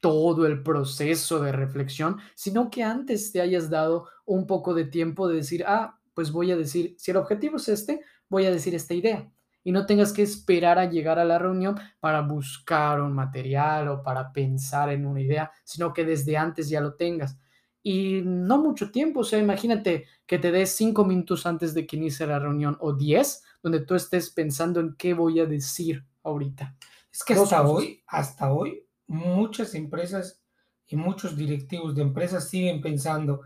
todo 0.00 0.44
el 0.44 0.62
proceso 0.64 1.40
de 1.40 1.52
reflexión, 1.52 2.18
sino 2.34 2.68
que 2.68 2.82
antes 2.82 3.30
te 3.30 3.40
hayas 3.40 3.70
dado 3.70 4.08
un 4.24 4.46
poco 4.46 4.74
de 4.74 4.84
tiempo 4.84 5.28
de 5.28 5.36
decir, 5.36 5.64
ah, 5.66 5.98
pues 6.14 6.30
voy 6.30 6.50
a 6.52 6.56
decir, 6.56 6.94
si 6.98 7.10
el 7.10 7.16
objetivo 7.16 7.56
es 7.56 7.68
este, 7.68 8.00
voy 8.28 8.46
a 8.46 8.50
decir 8.50 8.74
esta 8.74 8.94
idea. 8.94 9.30
Y 9.62 9.72
no 9.72 9.86
tengas 9.86 10.12
que 10.12 10.22
esperar 10.22 10.78
a 10.78 10.90
llegar 10.90 11.18
a 11.18 11.24
la 11.24 11.38
reunión 11.38 11.78
para 11.98 12.20
buscar 12.20 13.00
un 13.00 13.12
material 13.14 13.88
o 13.88 14.02
para 14.02 14.30
pensar 14.32 14.90
en 14.90 15.06
una 15.06 15.22
idea, 15.22 15.50
sino 15.64 15.92
que 15.92 16.04
desde 16.04 16.36
antes 16.36 16.68
ya 16.68 16.80
lo 16.80 16.94
tengas. 16.94 17.38
Y 17.82 18.22
no 18.24 18.62
mucho 18.62 18.90
tiempo, 18.90 19.20
o 19.20 19.24
sea, 19.24 19.38
imagínate 19.38 20.06
que 20.26 20.38
te 20.38 20.50
des 20.50 20.70
cinco 20.70 21.04
minutos 21.04 21.46
antes 21.46 21.74
de 21.74 21.86
que 21.86 21.96
inicie 21.96 22.26
la 22.26 22.38
reunión 22.38 22.76
o 22.80 22.94
diez, 22.94 23.42
donde 23.62 23.80
tú 23.80 23.94
estés 23.94 24.30
pensando 24.30 24.80
en 24.80 24.94
qué 24.96 25.14
voy 25.14 25.40
a 25.40 25.46
decir 25.46 26.04
ahorita. 26.22 26.76
Es 27.12 27.22
que 27.22 27.34
hasta 27.34 27.62
hoy, 27.62 28.02
hasta 28.06 28.52
hoy, 28.52 28.86
muchas 29.06 29.74
empresas 29.74 30.42
y 30.86 30.96
muchos 30.96 31.36
directivos 31.36 31.94
de 31.94 32.02
empresas 32.02 32.48
siguen 32.48 32.80
pensando 32.80 33.42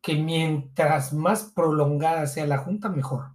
que 0.00 0.14
mientras 0.14 1.12
más 1.12 1.44
prolongada 1.54 2.26
sea 2.26 2.46
la 2.46 2.58
junta, 2.58 2.88
mejor. 2.88 3.32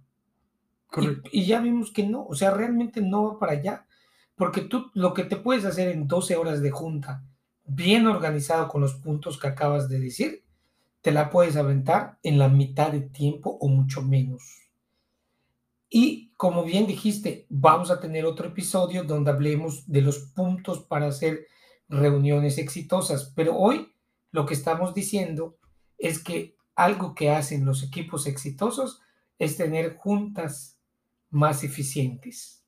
Y, 1.30 1.44
ya 1.44 1.60
vimos 1.60 1.92
que 1.92 2.06
no, 2.06 2.24
o 2.26 2.34
sea, 2.34 2.50
realmente 2.52 3.00
no 3.02 3.24
va 3.24 3.38
para 3.38 3.52
allá, 3.52 3.86
porque 4.34 4.62
tú 4.62 4.90
lo 4.94 5.14
que 5.14 5.24
te 5.24 5.36
puedes 5.36 5.64
hacer 5.64 5.88
en 5.88 6.08
12 6.08 6.36
horas 6.36 6.62
de 6.62 6.70
junta, 6.70 7.24
bien 7.64 8.06
organizado 8.06 8.68
con 8.68 8.80
los 8.80 8.94
puntos 8.94 9.38
que 9.38 9.48
acabas 9.48 9.88
de 9.88 9.98
decir, 9.98 10.44
te 11.02 11.12
la 11.12 11.30
puedes 11.30 11.56
aventar 11.56 12.18
en 12.22 12.38
la 12.38 12.48
mitad 12.48 12.90
de 12.90 13.00
tiempo 13.00 13.50
o 13.60 13.68
mucho 13.68 14.02
menos. 14.02 14.70
Y 15.88 16.32
como 16.36 16.64
bien 16.64 16.86
dijiste, 16.86 17.46
vamos 17.48 17.90
a 17.90 18.00
tener 18.00 18.24
otro 18.24 18.48
episodio 18.48 19.04
donde 19.04 19.30
hablemos 19.30 19.90
de 19.90 20.02
los 20.02 20.18
puntos 20.18 20.80
para 20.80 21.06
hacer 21.06 21.46
reuniones 21.88 22.58
exitosas. 22.58 23.32
Pero 23.36 23.56
hoy 23.56 23.92
lo 24.32 24.46
que 24.46 24.54
estamos 24.54 24.94
diciendo 24.94 25.56
es 25.96 26.22
que 26.22 26.55
algo 26.76 27.14
que 27.14 27.30
hacen 27.30 27.64
los 27.64 27.82
equipos 27.82 28.26
exitosos 28.26 29.02
es 29.38 29.56
tener 29.56 29.96
juntas 29.96 30.78
más 31.30 31.64
eficientes. 31.64 32.64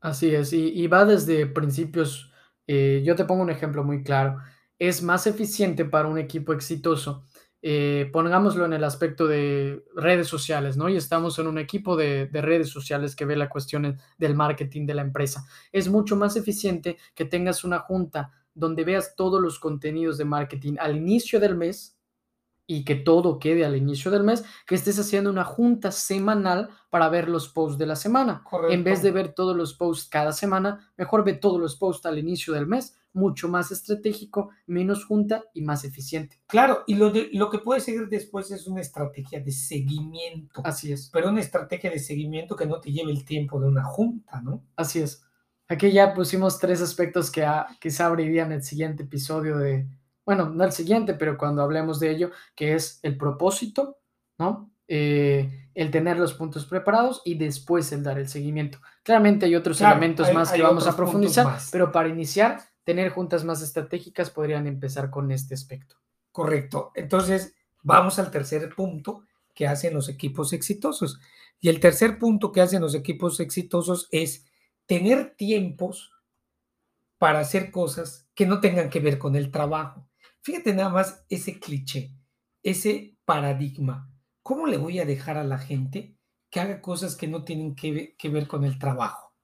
Así 0.00 0.34
es, 0.34 0.52
y, 0.54 0.86
va 0.86 1.04
desde 1.04 1.46
principios, 1.46 2.32
eh, 2.66 3.02
yo 3.04 3.14
te 3.14 3.26
pongo 3.26 3.42
un 3.42 3.50
ejemplo 3.50 3.84
muy 3.84 4.02
claro, 4.02 4.38
es 4.78 5.02
más 5.02 5.26
eficiente 5.26 5.84
para 5.84 6.08
un 6.08 6.16
equipo 6.16 6.54
exitoso, 6.54 7.26
eh, 7.60 8.08
pongámoslo 8.10 8.64
en 8.64 8.72
el 8.72 8.82
aspecto 8.82 9.26
de 9.26 9.84
redes 9.94 10.26
sociales, 10.26 10.78
¿no? 10.78 10.88
Y 10.88 10.96
estamos 10.96 11.38
en 11.38 11.48
un 11.48 11.58
equipo 11.58 11.96
de, 11.96 12.28
de 12.28 12.40
redes 12.40 12.70
sociales 12.70 13.14
que 13.14 13.26
ve 13.26 13.36
la 13.36 13.50
cuestión 13.50 13.98
del 14.16 14.34
marketing 14.34 14.86
de 14.86 14.94
la 14.94 15.02
empresa. 15.02 15.44
Es 15.70 15.90
mucho 15.90 16.16
más 16.16 16.36
eficiente 16.36 16.96
que 17.14 17.26
tengas 17.26 17.62
una 17.62 17.80
junta 17.80 18.32
donde 18.54 18.84
veas 18.84 19.14
todos 19.14 19.42
los 19.42 19.58
contenidos 19.58 20.16
de 20.16 20.24
marketing 20.24 20.76
al 20.80 20.96
inicio 20.96 21.38
del 21.38 21.56
mes 21.56 21.99
y 22.70 22.84
que 22.84 22.94
todo 22.94 23.40
quede 23.40 23.64
al 23.64 23.74
inicio 23.74 24.12
del 24.12 24.22
mes, 24.22 24.44
que 24.64 24.76
estés 24.76 24.96
haciendo 24.96 25.28
una 25.28 25.42
junta 25.42 25.90
semanal 25.90 26.70
para 26.88 27.08
ver 27.08 27.28
los 27.28 27.48
posts 27.48 27.78
de 27.78 27.86
la 27.86 27.96
semana. 27.96 28.44
En 28.70 28.84
vez 28.84 29.02
de 29.02 29.10
ver 29.10 29.32
todos 29.32 29.56
los 29.56 29.74
posts 29.74 30.08
cada 30.08 30.30
semana, 30.30 30.92
mejor 30.96 31.24
ve 31.24 31.32
todos 31.32 31.60
los 31.60 31.74
posts 31.74 32.06
al 32.06 32.20
inicio 32.20 32.54
del 32.54 32.68
mes, 32.68 32.96
mucho 33.12 33.48
más 33.48 33.72
estratégico, 33.72 34.50
menos 34.68 35.04
junta 35.04 35.42
y 35.52 35.62
más 35.62 35.84
eficiente. 35.84 36.38
Claro, 36.46 36.84
y 36.86 36.94
lo, 36.94 37.10
de, 37.10 37.28
lo 37.32 37.50
que 37.50 37.58
puede 37.58 37.80
seguir 37.80 38.08
después 38.08 38.52
es 38.52 38.68
una 38.68 38.82
estrategia 38.82 39.40
de 39.40 39.50
seguimiento. 39.50 40.62
Así 40.64 40.92
es. 40.92 41.10
Pero 41.12 41.30
una 41.30 41.40
estrategia 41.40 41.90
de 41.90 41.98
seguimiento 41.98 42.54
que 42.54 42.66
no 42.66 42.80
te 42.80 42.92
lleve 42.92 43.10
el 43.10 43.24
tiempo 43.24 43.58
de 43.58 43.66
una 43.66 43.82
junta, 43.82 44.40
¿no? 44.42 44.62
Así 44.76 45.00
es. 45.00 45.24
Aquí 45.66 45.90
ya 45.90 46.14
pusimos 46.14 46.60
tres 46.60 46.80
aspectos 46.80 47.32
que 47.32 47.44
quizá 47.80 48.06
abrirían 48.06 48.52
el 48.52 48.62
siguiente 48.62 49.02
episodio 49.02 49.58
de, 49.58 49.88
bueno, 50.24 50.48
no 50.48 50.64
el 50.64 50.72
siguiente, 50.72 51.14
pero 51.14 51.36
cuando 51.36 51.62
hablemos 51.62 52.00
de 52.00 52.10
ello, 52.10 52.30
que 52.54 52.74
es 52.74 53.00
el 53.02 53.16
propósito, 53.16 53.98
¿no? 54.38 54.70
Eh, 54.88 55.68
el 55.74 55.90
tener 55.90 56.18
los 56.18 56.34
puntos 56.34 56.66
preparados 56.66 57.22
y 57.24 57.34
después 57.34 57.92
el 57.92 58.02
dar 58.02 58.18
el 58.18 58.28
seguimiento. 58.28 58.80
Claramente 59.04 59.46
hay 59.46 59.54
otros 59.54 59.80
elementos 59.80 60.32
más 60.32 60.50
que 60.50 60.62
vamos 60.62 60.86
a 60.86 60.96
profundizar, 60.96 61.58
pero 61.70 61.92
para 61.92 62.08
iniciar, 62.08 62.60
tener 62.82 63.10
juntas 63.10 63.44
más 63.44 63.62
estratégicas 63.62 64.30
podrían 64.30 64.66
empezar 64.66 65.10
con 65.10 65.30
este 65.30 65.54
aspecto. 65.54 65.96
Correcto. 66.32 66.90
Entonces, 66.94 67.54
vamos 67.82 68.18
al 68.18 68.30
tercer 68.30 68.74
punto 68.74 69.24
que 69.54 69.68
hacen 69.68 69.94
los 69.94 70.08
equipos 70.08 70.52
exitosos. 70.52 71.20
Y 71.60 71.68
el 71.68 71.78
tercer 71.78 72.18
punto 72.18 72.50
que 72.50 72.60
hacen 72.60 72.80
los 72.80 72.94
equipos 72.94 73.38
exitosos 73.40 74.08
es 74.10 74.46
tener 74.86 75.34
tiempos 75.36 76.12
para 77.18 77.40
hacer 77.40 77.70
cosas 77.70 78.26
que 78.34 78.46
no 78.46 78.60
tengan 78.60 78.90
que 78.90 79.00
ver 79.00 79.18
con 79.18 79.36
el 79.36 79.50
trabajo. 79.50 80.09
Fíjate 80.42 80.74
nada 80.74 80.90
más 80.90 81.24
ese 81.28 81.58
cliché, 81.58 82.14
ese 82.62 83.16
paradigma. 83.24 84.10
¿Cómo 84.42 84.66
le 84.66 84.78
voy 84.78 84.98
a 84.98 85.04
dejar 85.04 85.36
a 85.36 85.44
la 85.44 85.58
gente 85.58 86.16
que 86.50 86.60
haga 86.60 86.80
cosas 86.80 87.16
que 87.16 87.28
no 87.28 87.44
tienen 87.44 87.74
que, 87.74 88.16
ver 88.24 88.46
con 88.46 88.64
el 88.64 88.78
trabajo? 88.78 89.34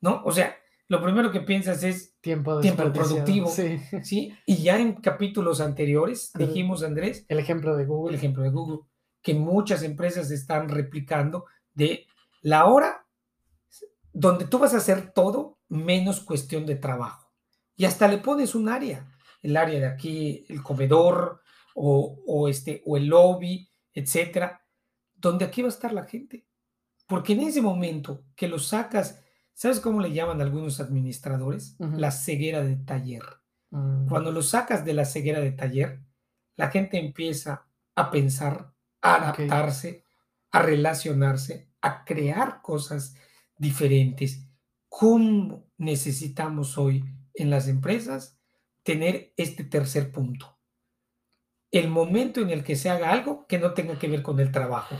¿No? 0.00 0.22
O 0.24 0.32
sea, 0.32 0.56
lo 0.86 1.02
primero 1.02 1.30
que 1.30 1.40
piensas 1.40 1.82
es 1.82 2.18
tiempo, 2.20 2.60
tiempo 2.60 2.92
productivo. 2.92 3.48
Sí. 3.48 3.80
sí. 4.02 4.34
Y 4.46 4.62
ya 4.62 4.78
en 4.78 4.94
capítulos 4.94 5.60
anteriores 5.60 6.30
dijimos, 6.34 6.82
Andrés. 6.82 7.24
El 7.28 7.38
ejemplo 7.38 7.76
de 7.76 7.84
Google. 7.84 8.14
El 8.14 8.18
ejemplo 8.18 8.42
de 8.42 8.50
Google, 8.50 8.80
que 9.22 9.34
muchas 9.34 9.82
empresas 9.82 10.30
están 10.30 10.68
replicando 10.68 11.46
de 11.74 12.06
la 12.42 12.66
hora 12.66 13.06
donde 14.12 14.46
tú 14.46 14.58
vas 14.58 14.74
a 14.74 14.78
hacer 14.78 15.12
todo 15.12 15.58
menos 15.68 16.20
cuestión 16.20 16.66
de 16.66 16.76
trabajo. 16.76 17.32
Y 17.76 17.84
hasta 17.84 18.08
le 18.08 18.18
pones 18.18 18.54
un 18.54 18.68
área, 18.68 19.06
el 19.42 19.56
área 19.56 19.80
de 19.80 19.86
aquí, 19.86 20.44
el 20.48 20.62
comedor 20.62 21.42
o, 21.74 22.48
este, 22.48 22.82
o 22.86 22.96
el 22.96 23.06
lobby, 23.06 23.70
etcétera, 23.92 24.64
donde 25.14 25.44
aquí 25.44 25.62
va 25.62 25.68
a 25.68 25.70
estar 25.70 25.92
la 25.92 26.04
gente. 26.04 26.46
Porque 27.06 27.32
en 27.32 27.40
ese 27.40 27.62
momento 27.62 28.24
que 28.36 28.48
lo 28.48 28.58
sacas, 28.58 29.22
¿sabes 29.54 29.80
cómo 29.80 30.00
le 30.00 30.12
llaman 30.12 30.40
algunos 30.40 30.80
administradores? 30.80 31.76
La 31.78 32.10
ceguera 32.10 32.62
de 32.62 32.76
taller. 32.76 33.22
Mm. 33.70 34.08
Cuando 34.08 34.32
lo 34.32 34.42
sacas 34.42 34.84
de 34.84 34.94
la 34.94 35.04
ceguera 35.04 35.40
de 35.40 35.52
taller, 35.52 36.00
la 36.56 36.70
gente 36.70 36.98
empieza 36.98 37.66
a 37.94 38.10
pensar, 38.10 38.74
a 39.00 39.14
adaptarse, 39.14 40.04
a 40.50 40.62
relacionarse, 40.62 41.70
a 41.80 42.04
crear 42.04 42.60
cosas 42.62 43.14
diferentes. 43.56 44.46
¿Cómo 44.88 45.70
necesitamos 45.76 46.76
hoy 46.78 47.04
en 47.34 47.50
las 47.50 47.68
empresas 47.68 48.37
tener 48.88 49.34
este 49.36 49.64
tercer 49.64 50.10
punto? 50.10 50.58
El 51.70 51.90
momento 51.90 52.40
en 52.40 52.48
el 52.48 52.64
que 52.64 52.74
se 52.74 52.88
haga 52.88 53.12
algo 53.12 53.44
que 53.46 53.58
no 53.58 53.74
tenga 53.74 53.98
que 53.98 54.08
ver 54.08 54.22
con 54.22 54.40
el 54.40 54.50
trabajo. 54.50 54.96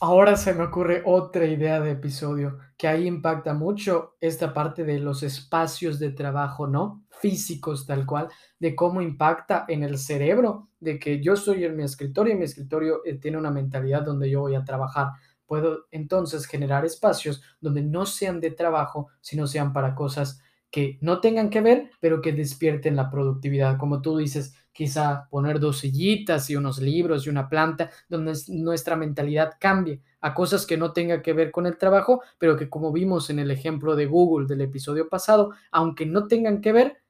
Ahora 0.00 0.36
se 0.36 0.54
me 0.54 0.62
ocurre 0.62 1.02
otra 1.04 1.44
idea 1.44 1.80
de 1.80 1.90
episodio 1.90 2.58
que 2.76 2.86
ahí 2.86 3.08
impacta 3.08 3.52
mucho 3.52 4.14
esta 4.20 4.54
parte 4.54 4.84
de 4.84 5.00
los 5.00 5.24
espacios 5.24 5.98
de 5.98 6.12
trabajo, 6.12 6.68
¿no? 6.68 7.04
Físicos 7.10 7.88
tal 7.88 8.06
cual, 8.06 8.28
de 8.60 8.76
cómo 8.76 9.02
impacta 9.02 9.64
en 9.66 9.82
el 9.82 9.98
cerebro, 9.98 10.68
de 10.78 11.00
que 11.00 11.20
yo 11.20 11.32
estoy 11.32 11.64
en 11.64 11.74
mi 11.74 11.82
escritorio 11.82 12.34
y 12.34 12.38
mi 12.38 12.44
escritorio 12.44 13.00
eh, 13.04 13.14
tiene 13.14 13.36
una 13.36 13.50
mentalidad 13.50 14.02
donde 14.02 14.30
yo 14.30 14.42
voy 14.42 14.54
a 14.54 14.64
trabajar 14.64 15.08
Puedo 15.46 15.86
entonces 15.90 16.46
generar 16.46 16.84
espacios 16.84 17.42
donde 17.60 17.82
no 17.82 18.06
sean 18.06 18.40
de 18.40 18.50
trabajo, 18.50 19.08
sino 19.20 19.46
sean 19.46 19.72
para 19.72 19.94
cosas 19.94 20.40
que 20.74 20.98
no 21.02 21.20
tengan 21.20 21.50
que 21.50 21.60
ver, 21.60 21.92
pero 22.00 22.20
que 22.20 22.32
despierten 22.32 22.96
la 22.96 23.08
productividad. 23.08 23.78
Como 23.78 24.02
tú 24.02 24.16
dices, 24.16 24.56
quizá 24.72 25.28
poner 25.30 25.60
dos 25.60 25.78
sillitas 25.78 26.50
y 26.50 26.56
unos 26.56 26.80
libros 26.80 27.24
y 27.24 27.30
una 27.30 27.48
planta, 27.48 27.90
donde 28.08 28.34
nuestra 28.48 28.96
mentalidad 28.96 29.52
cambie 29.60 30.02
a 30.20 30.34
cosas 30.34 30.66
que 30.66 30.76
no 30.76 30.92
tengan 30.92 31.22
que 31.22 31.32
ver 31.32 31.52
con 31.52 31.66
el 31.66 31.78
trabajo, 31.78 32.22
pero 32.38 32.56
que 32.56 32.68
como 32.68 32.90
vimos 32.90 33.30
en 33.30 33.38
el 33.38 33.52
ejemplo 33.52 33.94
de 33.94 34.06
Google 34.06 34.48
del 34.48 34.62
episodio 34.62 35.08
pasado, 35.08 35.52
aunque 35.70 36.06
no 36.06 36.26
tengan 36.26 36.60
que 36.60 36.72
ver, 36.72 37.02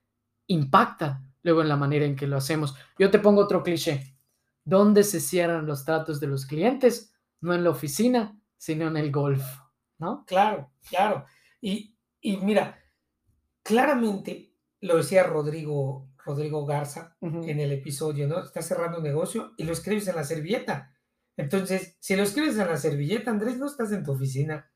impactan 0.48 1.32
luego 1.42 1.62
en 1.62 1.68
la 1.68 1.76
manera 1.76 2.04
en 2.04 2.16
que 2.16 2.26
lo 2.26 2.36
hacemos. 2.36 2.74
Yo 2.98 3.10
te 3.10 3.18
pongo 3.18 3.40
otro 3.40 3.62
cliché. 3.62 4.14
¿Dónde 4.66 5.04
se 5.04 5.20
cierran 5.20 5.64
los 5.64 5.84
tratos 5.84 6.20
de 6.20 6.26
los 6.26 6.44
clientes? 6.44 7.14
no 7.44 7.52
en 7.52 7.62
la 7.62 7.70
oficina, 7.70 8.40
sino 8.56 8.88
en 8.88 8.96
el 8.96 9.12
golf, 9.12 9.44
¿no? 9.98 10.24
Claro, 10.26 10.70
claro. 10.88 11.26
Y, 11.60 11.94
mira, 12.22 12.78
claramente 13.64 14.54
lo 14.80 14.98
decía 14.98 15.24
Rodrigo, 15.24 16.08
Rodrigo 16.24 16.64
Garza 16.64 17.16
en 17.20 17.58
el 17.58 17.72
episodio, 17.72 18.28
¿no? 18.28 18.38
Está 18.38 18.62
cerrando 18.62 18.98
un 18.98 19.04
negocio 19.04 19.54
y 19.56 19.64
lo 19.64 19.72
escribes 19.72 20.06
en 20.06 20.16
la 20.16 20.24
servilleta. 20.24 20.94
Entonces, 21.36 21.96
si 21.98 22.14
lo 22.14 22.22
escribes 22.22 22.56
en 22.58 22.68
la 22.68 22.76
servilleta, 22.76 23.30
Andrés, 23.30 23.58
no 23.58 23.66
estás 23.66 23.90
en 23.90 24.04
tu 24.04 24.12
oficina. 24.12 24.70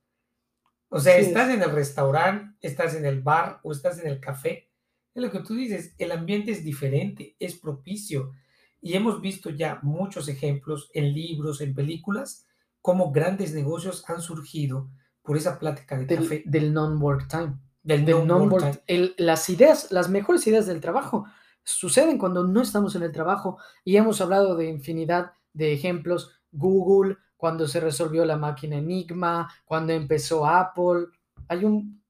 O 0.89 0.99
sea, 0.99 1.19
estás 1.19 1.51
en 1.51 1.63
el 1.63 1.71
restaurante, 1.71 2.57
estás 2.61 2.95
en 2.95 3.05
el 3.05 3.23
bar 3.23 3.61
o 3.63 3.73
estás 3.73 3.99
en 4.01 4.09
el 4.09 4.21
café. 4.21 4.71
Es 5.15 5.23
lo 5.23 5.31
que 5.31 5.41
tú 5.41 5.55
dices, 5.55 5.95
el 5.99 6.11
ambiente 6.11 6.51
es 6.51 6.65
diferente, 6.65 7.37
es 7.39 7.59
propicio. 7.59 8.33
Y 8.81 8.95
hemos 8.95 9.21
visto 9.21 9.51
ya 9.51 9.81
muchos 9.83 10.29
ejemplos 10.29 10.91
en 10.95 11.13
libros, 11.13 11.61
en 11.61 11.75
películas, 11.75 12.47
cómo 12.81 13.13
grandes 13.13 13.53
negocios 13.53 14.09
han 14.09 14.23
surgido 14.23 14.91
por 15.23 15.37
esa 15.37 15.59
plática 15.59 15.99
de 15.99 16.07
del, 16.07 16.19
café. 16.21 16.43
del 16.47 16.73
non-work 16.73 17.29
time. 17.29 17.59
Del 17.89 18.05
Del 18.05 18.27
non-work 18.27 18.83
las 19.17 19.49
ideas, 19.49 19.91
las 19.91 20.11
mejores 20.11 20.47
ideas 20.47 20.67
del 20.67 20.81
trabajo 20.81 21.25
suceden 21.65 22.19
cuando 22.19 22.47
no 22.47 22.61
estamos 22.61 22.95
en 22.97 23.03
el 23.03 23.13
trabajo 23.13 23.59
y 23.83 23.97
hemos 23.97 24.21
hablado 24.21 24.57
de 24.57 24.69
infinidad 24.69 25.33
de 25.55 25.73
ejemplos. 25.73 26.35
Google, 26.53 27.17
cuando 27.37 27.67
se 27.67 27.81
resolvió 27.81 28.25
la 28.25 28.37
máquina 28.37 28.77
Enigma, 28.77 29.51
cuando 29.65 29.93
empezó 29.95 30.47
Apple, 30.47 31.07
hay 31.49 31.65
un, 31.65 32.03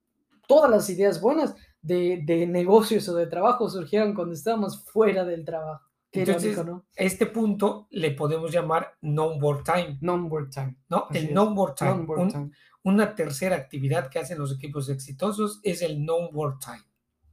todas 0.47 0.71
las 0.71 0.91
ideas 0.91 1.21
buenas 1.21 1.55
de, 1.81 2.23
de 2.25 2.47
negocios 2.47 3.09
o 3.09 3.15
de 3.15 3.27
trabajo 3.27 3.69
surgieron 3.69 4.15
cuando 4.15 4.35
estábamos 4.35 4.85
fuera 4.85 5.25
del 5.25 5.45
trabajo. 5.45 5.85
Qué 6.11 6.21
Entonces, 6.21 6.53
irónico, 6.55 6.77
¿no? 6.77 6.87
Este 6.97 7.27
punto 7.27 7.87
le 7.91 8.13
podemos 8.13 8.51
llamar 8.51 8.95
non-work 9.03 9.63
time, 9.65 9.99
Non-work 10.01 10.51
time. 10.51 10.77
¿no? 10.89 11.07
Así 11.11 11.19
el 11.19 11.35
non-work 11.35 11.77
time. 11.77 11.91
Non-work 11.91 12.21
Un- 12.21 12.33
time. 12.33 12.51
Una 12.89 13.15
tercera 13.15 13.57
actividad 13.57 14.09
que 14.09 14.19
hacen 14.19 14.39
los 14.39 14.53
equipos 14.55 14.89
exitosos 14.89 15.61
es 15.63 15.83
el 15.83 16.05
non-work 16.07 16.59
time. 16.61 16.85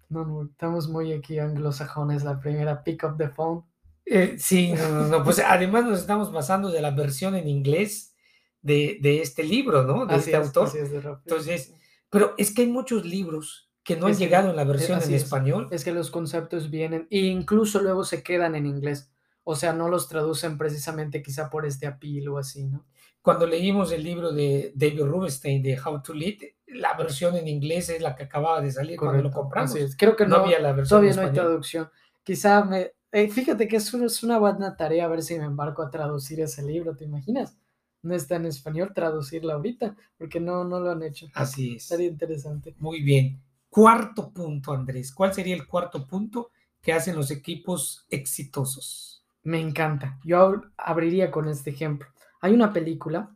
Non-work. 0.10 0.52
Estamos 0.52 0.90
muy 0.90 1.14
aquí 1.14 1.40
anglosajones. 1.40 2.24
La 2.24 2.40
primera, 2.40 2.84
pick 2.84 3.04
up 3.06 3.16
the 3.18 3.30
phone. 3.30 3.64
Eh, 4.06 4.36
sí, 4.38 4.74
no, 4.74 4.90
no, 4.90 5.08
no, 5.08 5.24
Pues 5.24 5.40
además 5.40 5.86
nos 5.86 6.00
estamos 6.00 6.32
basando 6.32 6.70
de 6.72 6.82
la 6.82 6.92
versión 6.92 7.36
en 7.36 7.48
inglés 7.48 8.14
de, 8.62 8.98
de 9.02 9.22
este 9.22 9.44
libro, 9.44 9.84
¿no? 9.84 10.06
De 10.06 10.16
Así 10.16 10.30
este 10.32 10.42
es, 10.42 10.48
autor. 10.48 10.68
así 10.68 10.78
es 10.80 10.92
de 10.92 10.98
Entonces. 10.98 11.74
Pero 12.10 12.34
es 12.38 12.54
que 12.54 12.64
hay 12.64 12.68
muchos 12.68 13.06
libros 13.06 13.72
que 13.84 13.96
no 13.96 14.08
han 14.08 14.12
Es 14.12 14.18
que- 14.18 14.26
llegado 14.26 14.50
en 14.50 14.56
la 14.58 14.64
versión 14.66 15.02
en 15.02 15.14
es. 15.14 15.24
español. 15.24 15.70
es 15.72 15.84
que 15.86 15.92
los 15.94 16.12
conceptos 16.12 16.70
vienen 16.70 17.08
e 17.10 17.20
incluso 17.20 17.82
luego 17.82 18.04
se 18.04 18.24
quedan 18.24 18.56
en 18.56 18.66
inglés. 18.66 19.10
O 19.44 19.56
sea, 19.56 19.74
no 19.74 19.90
los 19.90 20.10
traducen 20.10 20.58
precisamente 20.58 21.22
quizá 21.22 21.50
por 21.50 21.66
este 21.66 21.86
apil 21.88 22.28
o 22.30 22.38
así, 22.40 22.66
¿no? 22.66 22.86
Cuando 23.26 23.48
leímos 23.48 23.92
el 23.92 24.04
libro 24.04 24.32
de 24.32 24.72
David 24.76 25.02
Rubenstein 25.04 25.62
de 25.64 25.80
How 25.84 26.02
to 26.02 26.14
Lead, 26.14 26.38
la 26.68 26.94
versión 26.96 27.36
en 27.36 27.48
inglés 27.48 27.90
es 27.90 28.02
la 28.02 28.16
que 28.16 28.24
acababa 28.24 28.62
de 28.62 28.72
salir 28.72 28.98
cuando 28.98 29.18
lo 29.24 29.30
Correcto, 29.30 29.42
compramos. 29.42 29.76
es. 29.76 29.98
Creo 29.98 30.16
que 30.16 30.26
no, 30.26 30.38
no, 30.38 30.44
había 30.44 30.60
la 30.60 30.74
versión 30.74 31.00
todavía 31.02 31.16
no 31.16 31.22
hay 31.28 31.34
traducción. 31.34 31.90
Quizá 32.24 32.64
me... 32.64 32.92
eh, 33.12 33.30
fíjate 33.30 33.68
que 33.68 33.78
es 33.78 33.94
una, 33.94 34.06
es 34.06 34.24
una 34.24 34.38
buena 34.38 34.76
tarea 34.78 35.06
a 35.06 35.08
ver 35.08 35.24
si 35.24 35.38
me 35.40 35.46
embarco 35.46 35.82
a 35.82 35.90
traducir 35.90 36.40
ese 36.42 36.64
libro, 36.64 36.96
¿te 36.96 37.06
imaginas? 37.06 37.58
No 38.04 38.14
está 38.14 38.36
en 38.36 38.46
español 38.46 38.92
traducirlo 38.94 39.54
ahorita, 39.54 39.96
porque 40.18 40.40
no, 40.40 40.64
no 40.64 40.80
lo 40.80 40.92
han 40.92 41.02
hecho. 41.04 41.28
Así 41.34 41.76
es. 41.76 41.84
Sería 41.86 42.08
interesante. 42.08 42.76
Muy 42.80 43.02
bien. 43.02 43.42
Cuarto 43.70 44.32
punto, 44.32 44.72
Andrés. 44.74 45.12
¿Cuál 45.14 45.34
sería 45.34 45.56
el 45.56 45.66
cuarto 45.68 46.06
punto 46.08 46.52
que 46.82 46.94
hacen 46.94 47.16
los 47.16 47.32
equipos 47.32 48.06
exitosos? 48.10 49.26
Me 49.44 49.60
encanta. 49.60 50.20
Yo 50.24 50.38
ab- 50.38 50.72
abriría 50.78 51.32
con 51.32 51.48
este 51.50 51.72
ejemplo. 51.72 52.08
Hay 52.46 52.54
una 52.54 52.72
película 52.72 53.36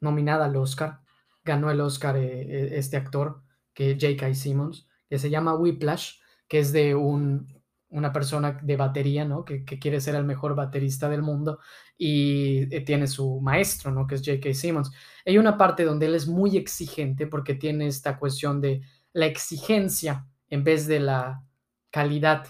nominada 0.00 0.44
al 0.44 0.56
Oscar, 0.56 1.00
ganó 1.42 1.70
el 1.70 1.80
Oscar 1.80 2.18
eh, 2.18 2.42
eh, 2.42 2.68
este 2.72 2.98
actor, 2.98 3.42
que 3.72 3.96
J.K. 3.98 4.34
Simmons, 4.34 4.86
que 5.08 5.18
se 5.18 5.30
llama 5.30 5.54
Whiplash, 5.54 6.16
que 6.46 6.58
es 6.58 6.70
de 6.70 6.94
un, 6.94 7.62
una 7.88 8.12
persona 8.12 8.60
de 8.62 8.76
batería, 8.76 9.24
¿no? 9.24 9.46
Que, 9.46 9.64
quiere 9.64 9.98
ser 9.98 10.14
el 10.16 10.24
mejor 10.24 10.54
baterista 10.54 11.08
del 11.08 11.22
mundo 11.22 11.58
y 11.96 12.68
eh, 12.70 12.82
tiene 12.82 13.06
su 13.06 13.40
maestro, 13.40 13.90
¿no? 13.92 14.06
Que 14.06 14.16
es 14.16 14.22
J.K. 14.22 14.52
Simmons. 14.52 14.92
Hay 15.24 15.38
una 15.38 15.56
parte 15.56 15.84
donde 15.84 16.04
él 16.04 16.14
es 16.14 16.28
muy 16.28 16.58
exigente 16.58 17.26
porque 17.26 17.54
tiene 17.54 17.86
esta 17.86 18.18
cuestión 18.18 18.60
de 18.60 18.82
la 19.14 19.24
exigencia 19.24 20.26
en 20.50 20.64
vez 20.64 20.86
de 20.86 21.00
la 21.00 21.42
calidad 21.90 22.44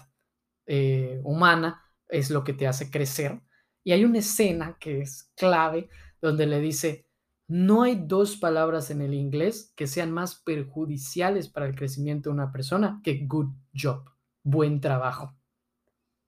humana 1.23 1.83
es 2.09 2.31
lo 2.31 2.43
que 2.43 2.53
te 2.53 2.67
hace 2.67 2.89
crecer. 2.89 3.39
Y 3.85 3.91
hay 3.91 4.03
una 4.03 4.17
escena 4.19 4.77
que 4.79 5.01
es 5.01 5.31
clave 5.35 5.87
donde 6.19 6.47
le 6.47 6.59
dice, 6.59 7.07
no 7.47 7.83
hay 7.83 7.95
dos 7.95 8.35
palabras 8.35 8.89
en 8.89 9.01
el 9.01 9.13
inglés 9.13 9.71
que 9.75 9.85
sean 9.85 10.11
más 10.11 10.35
perjudiciales 10.35 11.47
para 11.47 11.67
el 11.67 11.75
crecimiento 11.75 12.29
de 12.29 12.33
una 12.33 12.51
persona 12.51 12.99
que 13.03 13.25
good 13.27 13.53
job, 13.79 14.09
buen 14.43 14.81
trabajo. 14.81 15.35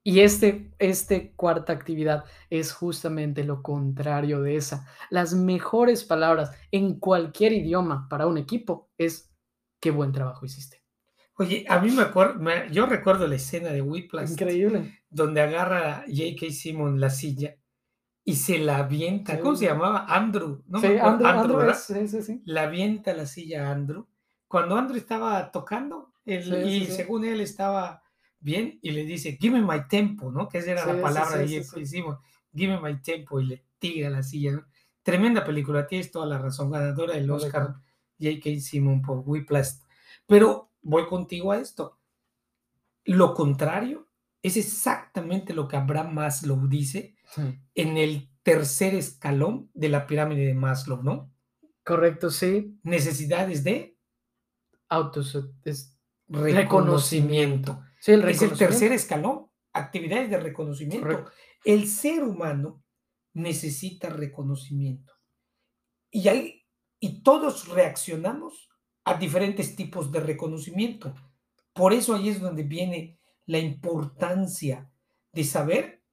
Y 0.04 0.20
este, 0.20 0.72
este 0.78 1.34
cuarta 1.36 1.74
actividad 1.74 2.26
es 2.52 2.72
justamente 2.72 3.44
lo 3.44 3.64
contrario 3.64 4.42
de 4.42 4.56
esa. 4.56 4.86
Las 5.10 5.34
mejores 5.34 6.06
palabras 6.06 6.52
en 6.72 7.00
cualquier 7.00 7.54
idioma 7.54 8.08
para 8.08 8.28
un 8.28 8.38
equipo 8.38 8.92
es 9.00 9.34
qué 9.82 9.90
buen 9.90 10.12
trabajo 10.12 10.46
hiciste. 10.46 10.87
Oye, 11.38 11.66
a 11.70 11.80
mí 11.80 11.92
me 11.92 12.02
acuerdo, 12.02 12.40
yo 12.72 12.86
recuerdo 12.88 13.28
la 13.28 13.36
escena 13.36 13.70
de 13.70 13.82
Whiplash 13.82 14.32
Increíble. 14.32 15.00
donde 15.10 15.42
agarra 15.42 15.98
a 16.00 16.02
J.K. 16.08 16.52
Simmons 16.52 17.00
la 17.00 17.10
silla 17.12 17.56
y 18.24 18.36
se 18.36 18.58
la 18.60 18.78
avienta. 18.80 19.36
Sí. 19.36 19.42
¿Cómo 19.42 19.56
se 19.56 19.66
llamaba? 19.66 20.06
Andrew. 20.08 20.64
No 20.68 20.82
Sí. 20.82 20.88
Andrew, 21.00 21.28
Andrew 21.28 21.58
¿verdad? 21.58 21.76
es- 21.76 21.84
sí, 21.84 22.08
sí, 22.08 22.22
sí. 22.24 22.42
La 22.46 22.64
avienta 22.64 23.14
la 23.14 23.26
silla 23.28 23.68
a 23.68 23.72
Andrew. 23.72 24.08
Cuando 24.48 24.76
Andrew 24.78 24.98
estaba 24.98 25.52
tocando 25.52 26.12
Sí, 26.26 26.34
y 26.34 26.86
según 26.88 27.24
él 27.24 27.40
estaba 27.40 28.02
bien 28.40 28.80
y 28.82 28.92
le 28.92 29.06
dice, 29.06 29.38
give 29.40 29.58
me 29.58 29.66
my 29.66 29.88
tempo, 29.88 30.30
¿no? 30.32 30.50
Que 30.50 30.58
esa 30.58 30.72
era 30.72 30.86
la 30.86 31.02
palabra 31.02 31.38
de 31.38 31.48
J.K. 31.48 31.78
sí. 31.80 31.86
Simmons. 31.86 32.20
Give 32.54 32.74
me 32.74 32.82
my 32.82 33.02
tempo 33.02 33.40
y 33.40 33.46
le 33.46 33.64
tira 33.80 34.10
la 34.10 34.24
silla. 34.24 34.52
¿no? 34.54 34.66
Tremenda 35.04 35.46
película, 35.46 35.88
tienes 35.88 36.12
toda 36.12 36.26
la 36.26 36.38
razón, 36.38 36.70
ganadora 36.72 37.14
del 37.14 37.30
Oscar. 37.32 37.76
J.K. 38.20 38.60
Simmons 38.60 39.06
por 39.06 39.20
Whiplash. 39.26 39.70
Pero 40.26 40.67
voy 40.88 41.06
contigo 41.08 41.52
a 41.52 41.58
esto. 41.60 42.00
Lo 43.06 43.34
contrario 43.34 44.08
es 44.42 44.58
exactamente 44.58 45.54
lo 45.54 45.68
que 45.68 45.76
Abraham 45.78 46.14
Maslow 46.14 46.68
dice 46.68 47.16
Sí. 47.36 47.42
en 47.76 47.98
el 47.98 48.30
tercer 48.42 48.96
escalón 48.96 49.70
de 49.74 49.90
la 49.90 50.08
pirámide 50.08 50.46
de 50.46 50.54
Maslow, 50.54 51.04
¿no? 51.04 51.34
Correcto, 51.84 52.30
sí. 52.32 52.80
Necesidades 52.84 53.64
de 53.66 53.98
Autos 54.90 55.38
es 55.66 55.98
reconocimiento. 56.30 57.82
sí, 58.00 58.14
el 58.14 58.20
Es 58.22 58.24
el 58.42 58.50
reconocimiento. 58.50 58.58
tercer 58.58 58.92
escalón, 58.94 59.48
actividades 59.74 60.30
de 60.30 60.40
reconocimiento. 60.40 61.06
Correcto. 61.06 61.32
El 61.66 61.88
ser 61.90 62.24
humano 62.24 62.82
necesita 63.34 64.10
reconocimiento. 64.10 65.14
Y, 66.10 66.30
hay, 66.30 66.66
y 67.02 67.22
todos 67.24 67.68
reaccionamos 67.68 68.70
a 69.08 69.14
diferentes 69.18 69.76
tipos 69.76 70.12
de 70.12 70.20
reconocimiento. 70.20 71.14
Por 71.74 71.94
eso 71.94 72.14
ahí 72.14 72.30
es 72.30 72.42
donde 72.42 72.64
viene 72.64 73.20
la 73.46 73.60
importancia 73.60 74.92
de 75.32 75.44
saber 75.44 76.04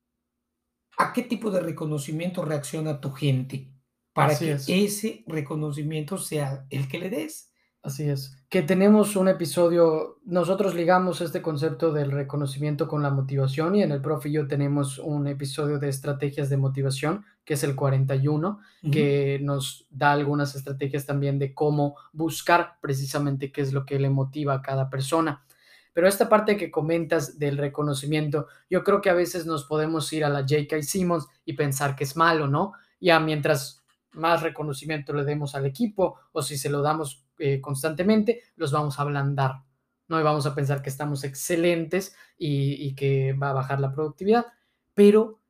a 0.96 1.12
qué 1.12 1.22
tipo 1.22 1.50
de 1.50 1.60
reconocimiento 1.60 2.44
reacciona 2.44 3.00
tu 3.00 3.10
gente 3.10 3.72
para 4.12 4.32
Así 4.32 4.44
que 4.44 4.52
es. 4.52 4.68
ese 4.68 5.24
reconocimiento 5.26 6.18
sea 6.18 6.66
el 6.70 6.86
que 6.86 6.98
le 6.98 7.10
des. 7.10 7.52
Así 7.84 8.08
es. 8.08 8.34
Que 8.48 8.62
tenemos 8.62 9.14
un 9.14 9.28
episodio, 9.28 10.18
nosotros 10.24 10.74
ligamos 10.74 11.20
este 11.20 11.42
concepto 11.42 11.92
del 11.92 12.12
reconocimiento 12.12 12.88
con 12.88 13.02
la 13.02 13.10
motivación 13.10 13.76
y 13.76 13.82
en 13.82 13.92
el 13.92 14.00
profe 14.00 14.30
y 14.30 14.32
yo 14.32 14.48
tenemos 14.48 14.98
un 14.98 15.26
episodio 15.26 15.78
de 15.78 15.90
estrategias 15.90 16.48
de 16.48 16.56
motivación, 16.56 17.26
que 17.44 17.54
es 17.54 17.62
el 17.62 17.76
41, 17.76 18.58
que 18.90 19.38
nos 19.42 19.86
da 19.90 20.12
algunas 20.12 20.54
estrategias 20.54 21.04
también 21.04 21.38
de 21.38 21.52
cómo 21.52 21.96
buscar 22.14 22.78
precisamente 22.80 23.52
qué 23.52 23.60
es 23.60 23.74
lo 23.74 23.84
que 23.84 23.98
le 23.98 24.08
motiva 24.08 24.54
a 24.54 24.62
cada 24.62 24.88
persona. 24.88 25.44
Pero 25.92 26.08
esta 26.08 26.30
parte 26.30 26.56
que 26.56 26.70
comentas 26.70 27.38
del 27.38 27.58
reconocimiento, 27.58 28.46
yo 28.70 28.82
creo 28.82 29.02
que 29.02 29.10
a 29.10 29.14
veces 29.14 29.44
nos 29.44 29.64
podemos 29.66 30.10
ir 30.14 30.24
a 30.24 30.30
la 30.30 30.40
J.K. 30.40 30.82
Simmons 30.82 31.26
y 31.44 31.52
pensar 31.52 31.96
que 31.96 32.04
es 32.04 32.16
malo, 32.16 32.48
¿no? 32.48 32.72
Ya 32.98 33.20
mientras 33.20 33.84
más 34.12 34.42
reconocimiento 34.42 35.12
le 35.12 35.24
demos 35.24 35.54
al 35.54 35.66
equipo 35.66 36.18
o 36.32 36.40
si 36.40 36.56
se 36.56 36.70
lo 36.70 36.80
damos 36.80 37.23
eh, 37.38 37.60
constantemente, 37.60 38.42
los 38.56 38.72
vamos 38.72 38.98
a 38.98 39.02
ablandar, 39.02 39.64
¿no? 40.08 40.22
Vamos 40.22 40.46
a 40.46 40.54
pensar 40.54 40.82
que 40.82 40.90
estamos 40.90 41.24
excelentes 41.24 42.14
y, 42.38 42.86
y 42.86 42.94
que 42.94 43.32
va 43.32 43.50
a 43.50 43.54
bajar 43.54 43.80
la 43.80 43.92
productividad. 43.92 44.46
Pero 44.94 45.40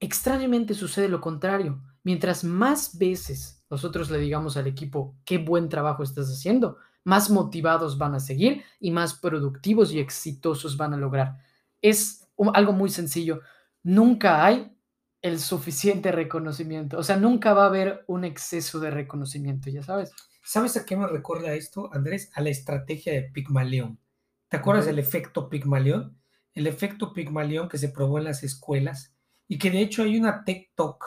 extrañamente 0.00 0.74
sucede 0.74 1.08
lo 1.08 1.20
contrario. 1.20 1.82
Mientras 2.04 2.44
más 2.44 2.98
veces 2.98 3.64
nosotros 3.70 4.10
le 4.10 4.18
digamos 4.18 4.56
al 4.56 4.66
equipo 4.66 5.16
qué 5.24 5.38
buen 5.38 5.68
trabajo 5.68 6.02
estás 6.02 6.28
haciendo, 6.28 6.76
más 7.04 7.30
motivados 7.30 7.98
van 7.98 8.14
a 8.14 8.20
seguir 8.20 8.62
y 8.80 8.90
más 8.90 9.14
productivos 9.14 9.92
y 9.92 10.00
exitosos 10.00 10.76
van 10.76 10.94
a 10.94 10.96
lograr. 10.96 11.38
Es 11.80 12.28
algo 12.54 12.72
muy 12.72 12.90
sencillo. 12.90 13.40
Nunca 13.82 14.44
hay 14.44 14.76
el 15.22 15.38
suficiente 15.38 16.12
reconocimiento. 16.12 16.98
O 16.98 17.02
sea, 17.02 17.16
nunca 17.16 17.54
va 17.54 17.64
a 17.64 17.68
haber 17.68 18.04
un 18.08 18.24
exceso 18.24 18.80
de 18.80 18.90
reconocimiento, 18.90 19.70
ya 19.70 19.82
sabes. 19.82 20.12
¿Sabes 20.42 20.76
a 20.76 20.84
qué 20.84 20.96
me 20.96 21.06
recuerda 21.06 21.54
esto, 21.54 21.88
Andrés? 21.92 22.30
A 22.34 22.40
la 22.40 22.50
estrategia 22.50 23.12
de 23.12 23.22
Pigmalión. 23.22 23.98
¿Te 24.48 24.56
acuerdas 24.56 24.84
Ujú. 24.84 24.90
del 24.96 24.98
efecto 25.04 25.48
Pigmalión? 25.48 26.18
El 26.54 26.66
efecto 26.66 27.12
Pigmalión 27.12 27.68
que 27.68 27.78
se 27.78 27.88
probó 27.88 28.18
en 28.18 28.24
las 28.24 28.42
escuelas 28.42 29.14
y 29.48 29.58
que 29.58 29.70
de 29.70 29.80
hecho 29.80 30.02
hay 30.02 30.18
una 30.18 30.44
TikTok 30.44 31.04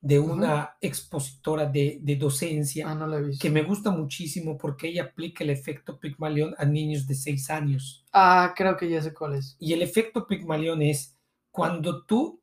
de 0.00 0.18
Ujú. 0.18 0.32
una 0.32 0.76
expositora 0.80 1.66
de, 1.66 1.98
de 2.02 2.16
docencia 2.16 2.88
Ah, 2.88 2.94
no 2.94 3.08
que 3.38 3.50
me 3.50 3.62
gusta 3.62 3.90
muchísimo 3.90 4.56
porque 4.56 4.88
ella 4.88 5.04
aplica 5.04 5.44
el 5.44 5.50
efecto 5.50 5.98
Pigmalión 5.98 6.54
a 6.56 6.64
niños 6.64 7.06
de 7.06 7.14
6 7.14 7.50
años. 7.50 8.04
Ah, 8.12 8.54
creo 8.56 8.76
que 8.76 8.88
ya 8.88 9.02
sé 9.02 9.12
cuál 9.12 9.34
es. 9.34 9.56
Y 9.60 9.72
el 9.72 9.82
efecto 9.82 10.26
Pigmalión 10.26 10.82
es 10.82 11.16
cuando 11.50 12.04
tú 12.04 12.40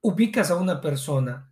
ubicas 0.00 0.50
a 0.50 0.56
una 0.56 0.80
persona 0.80 1.47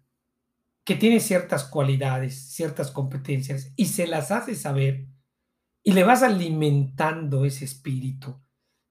que 0.87 0.95
tiene 0.95 1.19
ciertas 1.19 1.65
cualidades, 1.65 2.41
ciertas 2.53 2.93
competencias 2.93 3.73
y 3.75 3.87
se 3.87 4.07
las 4.07 4.31
haces 4.31 4.63
saber 4.63 5.09
y 5.83 5.93
le 5.93 6.05
vas 6.05 6.23
alimentando 6.23 7.45
ese 7.45 7.65
espíritu 7.65 8.41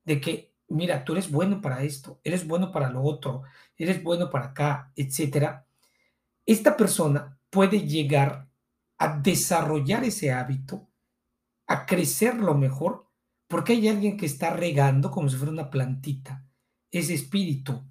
de 0.04 0.20
que, 0.20 0.54
mira, 0.68 1.06
tú 1.06 1.14
eres 1.14 1.32
bueno 1.32 1.62
para 1.62 1.84
esto, 1.84 2.20
eres 2.26 2.46
bueno 2.46 2.74
para 2.74 2.90
lo 2.90 3.02
otro, 3.02 3.44
eres 3.78 4.04
bueno 4.04 4.30
para 4.30 4.48
acá, 4.48 4.92
etcétera. 4.98 5.68
Esta 6.46 6.76
persona 6.76 7.40
puede 7.50 7.88
llegar 7.88 8.50
a 8.98 9.18
desarrollar 9.18 10.04
ese 10.04 10.34
hábito, 10.34 10.90
a 11.66 11.86
crecerlo 11.86 12.56
mejor, 12.56 13.10
porque 13.48 13.72
hay 13.72 13.88
alguien 13.88 14.18
que 14.18 14.26
está 14.26 14.50
regando 14.50 15.12
como 15.12 15.30
si 15.30 15.38
fuera 15.38 15.54
una 15.54 15.70
plantita, 15.70 16.46
ese 16.92 17.14
espíritu. 17.14 17.90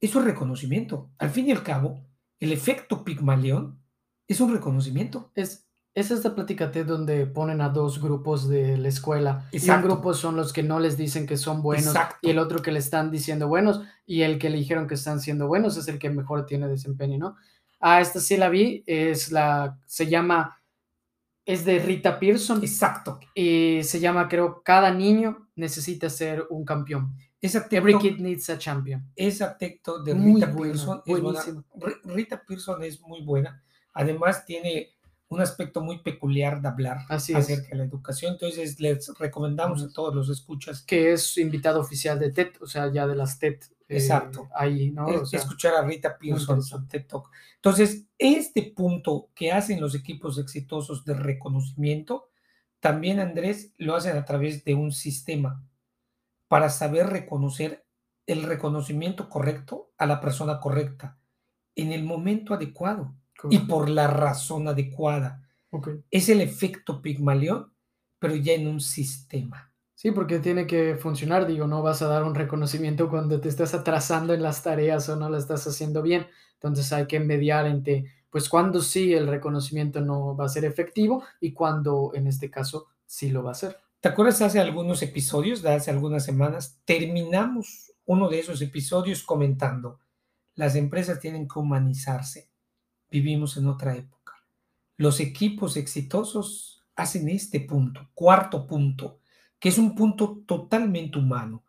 Eso 0.00 0.18
es 0.18 0.24
reconocimiento. 0.24 1.12
Al 1.18 1.30
fin 1.30 1.48
y 1.48 1.52
al 1.52 1.62
cabo, 1.62 2.04
el 2.40 2.52
efecto 2.52 3.04
Pigmalión 3.04 3.80
es 4.28 4.40
un 4.40 4.52
reconocimiento. 4.52 5.30
Es, 5.34 5.66
es 5.94 6.10
esta 6.10 6.34
plática 6.34 6.68
donde 6.68 7.26
ponen 7.26 7.60
a 7.60 7.68
dos 7.68 8.00
grupos 8.00 8.48
de 8.48 8.76
la 8.76 8.88
escuela. 8.88 9.48
Y 9.52 9.68
un 9.70 9.82
grupo 9.82 10.12
son 10.14 10.36
los 10.36 10.52
que 10.52 10.62
no 10.62 10.80
les 10.80 10.96
dicen 10.96 11.26
que 11.26 11.36
son 11.36 11.62
buenos 11.62 11.94
y 12.20 12.30
el 12.30 12.38
otro 12.38 12.62
que 12.62 12.72
le 12.72 12.80
están 12.80 13.10
diciendo 13.10 13.48
buenos 13.48 13.82
y 14.04 14.22
el 14.22 14.38
que 14.38 14.50
le 14.50 14.58
dijeron 14.58 14.88
que 14.88 14.94
están 14.94 15.20
siendo 15.20 15.46
buenos 15.46 15.76
es 15.76 15.86
el 15.88 15.98
que 15.98 16.10
mejor 16.10 16.46
tiene 16.46 16.66
desempeño, 16.68 17.18
¿no? 17.18 17.36
Ah, 17.80 18.00
esta 18.00 18.18
sí 18.18 18.36
la 18.36 18.48
vi, 18.48 18.82
es 18.86 19.30
la, 19.30 19.78
se 19.86 20.08
llama, 20.08 20.60
es 21.44 21.64
de 21.64 21.78
Rita 21.78 22.18
Pearson. 22.18 22.62
Exacto. 22.62 23.20
Y 23.34 23.80
se 23.84 24.00
llama, 24.00 24.28
creo, 24.28 24.62
Cada 24.64 24.90
niño 24.90 25.48
necesita 25.54 26.08
ser 26.10 26.46
un 26.50 26.64
campeón. 26.64 27.16
Esa 27.44 27.66
Every 27.70 27.98
kid 27.98 28.20
needs 28.20 28.48
a 28.48 28.56
champion. 28.56 29.04
Esa 29.14 29.58
texto 29.58 30.02
de 30.02 30.14
Rita 30.14 30.50
Pearson 30.50 31.02
es 31.04 31.20
buena. 31.20 31.42
Rita 32.04 32.42
Pearson 32.42 32.82
es 32.82 33.02
muy 33.02 33.20
buena. 33.20 33.62
Además 33.92 34.46
tiene 34.46 34.94
un 35.28 35.42
aspecto 35.42 35.82
muy 35.82 35.98
peculiar 35.98 36.62
de 36.62 36.68
hablar 36.68 37.00
acerca 37.10 37.68
de 37.68 37.76
la 37.76 37.84
educación. 37.84 38.32
Entonces 38.32 38.80
les 38.80 39.12
recomendamos 39.18 39.82
a 39.82 39.92
todos 39.92 40.14
los 40.14 40.30
escuchas. 40.30 40.80
Que 40.80 41.12
es 41.12 41.36
invitado 41.36 41.80
oficial 41.80 42.18
de 42.18 42.32
TED, 42.32 42.52
o 42.62 42.66
sea, 42.66 42.90
ya 42.90 43.06
de 43.06 43.14
las 43.14 43.38
TED. 43.38 43.58
Eh, 43.88 43.98
Exacto. 43.98 44.48
ahí, 44.56 44.90
¿no? 44.90 45.06
escuchar 45.30 45.74
a 45.74 45.82
Rita 45.82 46.16
Pearson 46.16 46.62
en 46.72 46.88
TED 46.88 47.06
Talk. 47.06 47.28
Entonces, 47.56 48.06
este 48.16 48.72
punto 48.74 49.28
que 49.34 49.52
hacen 49.52 49.82
los 49.82 49.94
equipos 49.94 50.38
exitosos 50.38 51.04
de 51.04 51.12
reconocimiento, 51.12 52.30
también 52.80 53.20
Andrés 53.20 53.74
lo 53.76 53.96
hacen 53.96 54.16
a 54.16 54.24
través 54.24 54.64
de 54.64 54.74
un 54.74 54.92
sistema 54.92 55.62
para 56.54 56.70
saber 56.70 57.08
reconocer 57.08 57.84
el 58.28 58.44
reconocimiento 58.44 59.28
correcto 59.28 59.90
a 59.98 60.06
la 60.06 60.20
persona 60.20 60.60
correcta 60.60 61.18
en 61.74 61.90
el 61.90 62.04
momento 62.04 62.54
adecuado 62.54 63.12
y 63.50 63.58
por 63.58 63.90
la 63.90 64.06
razón 64.06 64.68
adecuada. 64.68 65.48
Es 66.12 66.28
el 66.28 66.40
efecto 66.40 67.02
Pigmalión, 67.02 67.72
pero 68.20 68.36
ya 68.36 68.52
en 68.52 68.68
un 68.68 68.80
sistema. 68.80 69.74
Sí, 69.96 70.12
porque 70.12 70.38
tiene 70.38 70.64
que 70.68 70.94
funcionar, 70.94 71.44
digo, 71.44 71.66
no 71.66 71.82
vas 71.82 72.02
a 72.02 72.06
dar 72.06 72.22
un 72.22 72.36
reconocimiento 72.36 73.10
cuando 73.10 73.40
te 73.40 73.48
estás 73.48 73.74
atrasando 73.74 74.32
en 74.32 74.44
las 74.44 74.62
tareas 74.62 75.08
o 75.08 75.16
no 75.16 75.28
lo 75.28 75.38
estás 75.38 75.66
haciendo 75.66 76.02
bien. 76.02 76.28
Entonces 76.52 76.92
hay 76.92 77.08
que 77.08 77.18
mediar 77.18 77.66
entre, 77.66 78.04
pues, 78.30 78.48
cuando 78.48 78.80
sí 78.80 79.12
el 79.12 79.26
reconocimiento 79.26 80.00
no 80.00 80.36
va 80.36 80.44
a 80.44 80.48
ser 80.48 80.64
efectivo 80.66 81.24
y 81.40 81.52
cuando, 81.52 82.12
en 82.14 82.28
este 82.28 82.48
caso, 82.48 82.86
sí 83.06 83.30
lo 83.30 83.42
va 83.42 83.50
a 83.50 83.54
ser. 83.54 83.83
¿Te 84.04 84.10
acuerdas 84.10 84.42
hace 84.42 84.60
algunos 84.60 85.00
episodios, 85.00 85.62
de 85.62 85.72
hace 85.72 85.90
algunas 85.90 86.26
semanas, 86.26 86.78
terminamos 86.84 87.94
uno 88.04 88.28
de 88.28 88.38
esos 88.38 88.60
episodios 88.60 89.22
comentando, 89.22 89.98
las 90.56 90.76
empresas 90.76 91.20
tienen 91.20 91.48
que 91.48 91.58
humanizarse, 91.58 92.50
vivimos 93.10 93.56
en 93.56 93.66
otra 93.66 93.96
época. 93.96 94.34
Los 94.98 95.20
equipos 95.20 95.78
exitosos 95.78 96.84
hacen 96.94 97.30
este 97.30 97.60
punto, 97.60 98.10
cuarto 98.12 98.66
punto, 98.66 99.20
que 99.58 99.70
es 99.70 99.78
un 99.78 99.94
punto 99.94 100.42
totalmente 100.46 101.18
humano. 101.18 101.64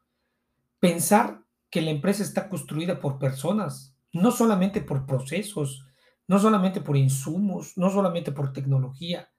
Pensar 0.82 1.42
que 1.70 1.82
la 1.82 1.92
empresa 1.92 2.22
está 2.22 2.50
construida 2.50 3.00
por 3.00 3.18
personas, 3.18 3.96
no 4.12 4.32
solamente 4.32 4.82
por 4.82 5.06
procesos, 5.06 5.86
no 6.28 6.38
solamente 6.40 6.82
por 6.82 6.98
insumos, 6.98 7.78
no 7.78 7.90
solamente 7.90 8.34
por 8.34 8.52
tecnología, 8.52 9.30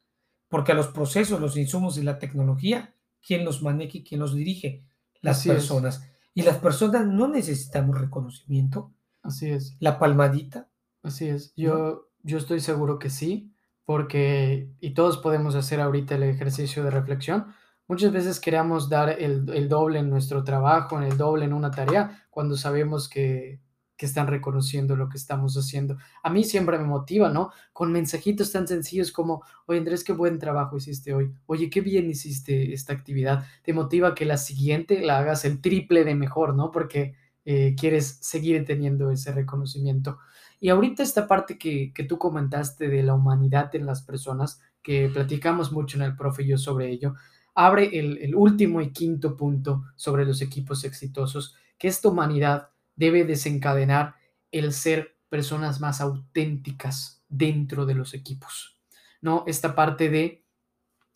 porque 0.48 0.72
a 0.72 0.74
los 0.74 0.88
procesos, 0.88 1.40
los 1.40 1.56
insumos 1.56 1.98
y 1.98 2.02
la 2.02 2.18
tecnología, 2.18 2.94
¿quién 3.24 3.44
los 3.44 3.62
maneja 3.62 3.98
y 3.98 4.04
quién 4.04 4.20
los 4.20 4.34
dirige? 4.34 4.84
Las 5.20 5.44
personas. 5.44 6.08
Y 6.34 6.42
las 6.42 6.58
personas 6.58 7.06
no 7.06 7.28
necesitamos 7.28 7.98
reconocimiento. 7.98 8.92
Así 9.22 9.50
es. 9.50 9.76
La 9.80 9.98
palmadita. 9.98 10.68
Así 11.02 11.28
es. 11.28 11.52
Yo, 11.56 12.08
yo 12.22 12.38
estoy 12.38 12.60
seguro 12.60 12.98
que 12.98 13.10
sí, 13.10 13.52
porque, 13.84 14.70
y 14.80 14.90
todos 14.90 15.18
podemos 15.18 15.54
hacer 15.54 15.80
ahorita 15.80 16.14
el 16.14 16.24
ejercicio 16.24 16.84
de 16.84 16.90
reflexión. 16.90 17.46
Muchas 17.88 18.12
veces 18.12 18.40
queremos 18.40 18.88
dar 18.88 19.10
el, 19.20 19.48
el 19.52 19.68
doble 19.68 20.00
en 20.00 20.10
nuestro 20.10 20.44
trabajo, 20.44 20.98
en 20.98 21.04
el 21.04 21.16
doble 21.16 21.44
en 21.44 21.52
una 21.52 21.70
tarea, 21.70 22.26
cuando 22.30 22.56
sabemos 22.56 23.08
que, 23.08 23.60
que 23.96 24.06
están 24.06 24.26
reconociendo 24.26 24.94
lo 24.96 25.08
que 25.08 25.16
estamos 25.16 25.56
haciendo. 25.56 25.96
A 26.22 26.30
mí 26.30 26.44
siempre 26.44 26.78
me 26.78 26.84
motiva, 26.84 27.30
¿no? 27.30 27.50
Con 27.72 27.92
mensajitos 27.92 28.52
tan 28.52 28.68
sencillos 28.68 29.10
como, 29.10 29.42
oye 29.66 29.78
Andrés, 29.78 30.04
qué 30.04 30.12
buen 30.12 30.38
trabajo 30.38 30.76
hiciste 30.76 31.14
hoy. 31.14 31.32
Oye, 31.46 31.70
qué 31.70 31.80
bien 31.80 32.08
hiciste 32.10 32.72
esta 32.72 32.92
actividad. 32.92 33.44
Te 33.62 33.72
motiva 33.72 34.14
que 34.14 34.26
la 34.26 34.36
siguiente 34.36 35.00
la 35.00 35.18
hagas 35.18 35.44
el 35.44 35.60
triple 35.60 36.04
de 36.04 36.14
mejor, 36.14 36.54
¿no? 36.54 36.70
Porque 36.70 37.14
eh, 37.44 37.74
quieres 37.78 38.18
seguir 38.20 38.64
teniendo 38.64 39.10
ese 39.10 39.32
reconocimiento. 39.32 40.18
Y 40.60 40.68
ahorita 40.68 41.02
esta 41.02 41.26
parte 41.26 41.58
que, 41.58 41.92
que 41.94 42.04
tú 42.04 42.18
comentaste 42.18 42.88
de 42.88 43.02
la 43.02 43.14
humanidad 43.14 43.74
en 43.74 43.86
las 43.86 44.02
personas, 44.02 44.60
que 44.82 45.08
platicamos 45.12 45.72
mucho 45.72 45.96
en 45.96 46.04
el 46.04 46.16
profe 46.16 46.42
y 46.42 46.48
yo 46.48 46.58
sobre 46.58 46.90
ello, 46.90 47.14
abre 47.54 47.98
el, 47.98 48.18
el 48.18 48.34
último 48.34 48.80
y 48.80 48.90
quinto 48.92 49.36
punto 49.36 49.84
sobre 49.96 50.24
los 50.26 50.42
equipos 50.42 50.84
exitosos, 50.84 51.54
que 51.78 51.88
esta 51.88 52.08
humanidad 52.08 52.70
debe 52.96 53.24
desencadenar 53.24 54.16
el 54.50 54.72
ser 54.72 55.18
personas 55.28 55.80
más 55.80 56.00
auténticas 56.00 57.22
dentro 57.28 57.86
de 57.86 57.94
los 57.94 58.14
equipos. 58.14 58.80
¿No? 59.20 59.44
Esta 59.46 59.74
parte 59.74 60.08
de 60.08 60.44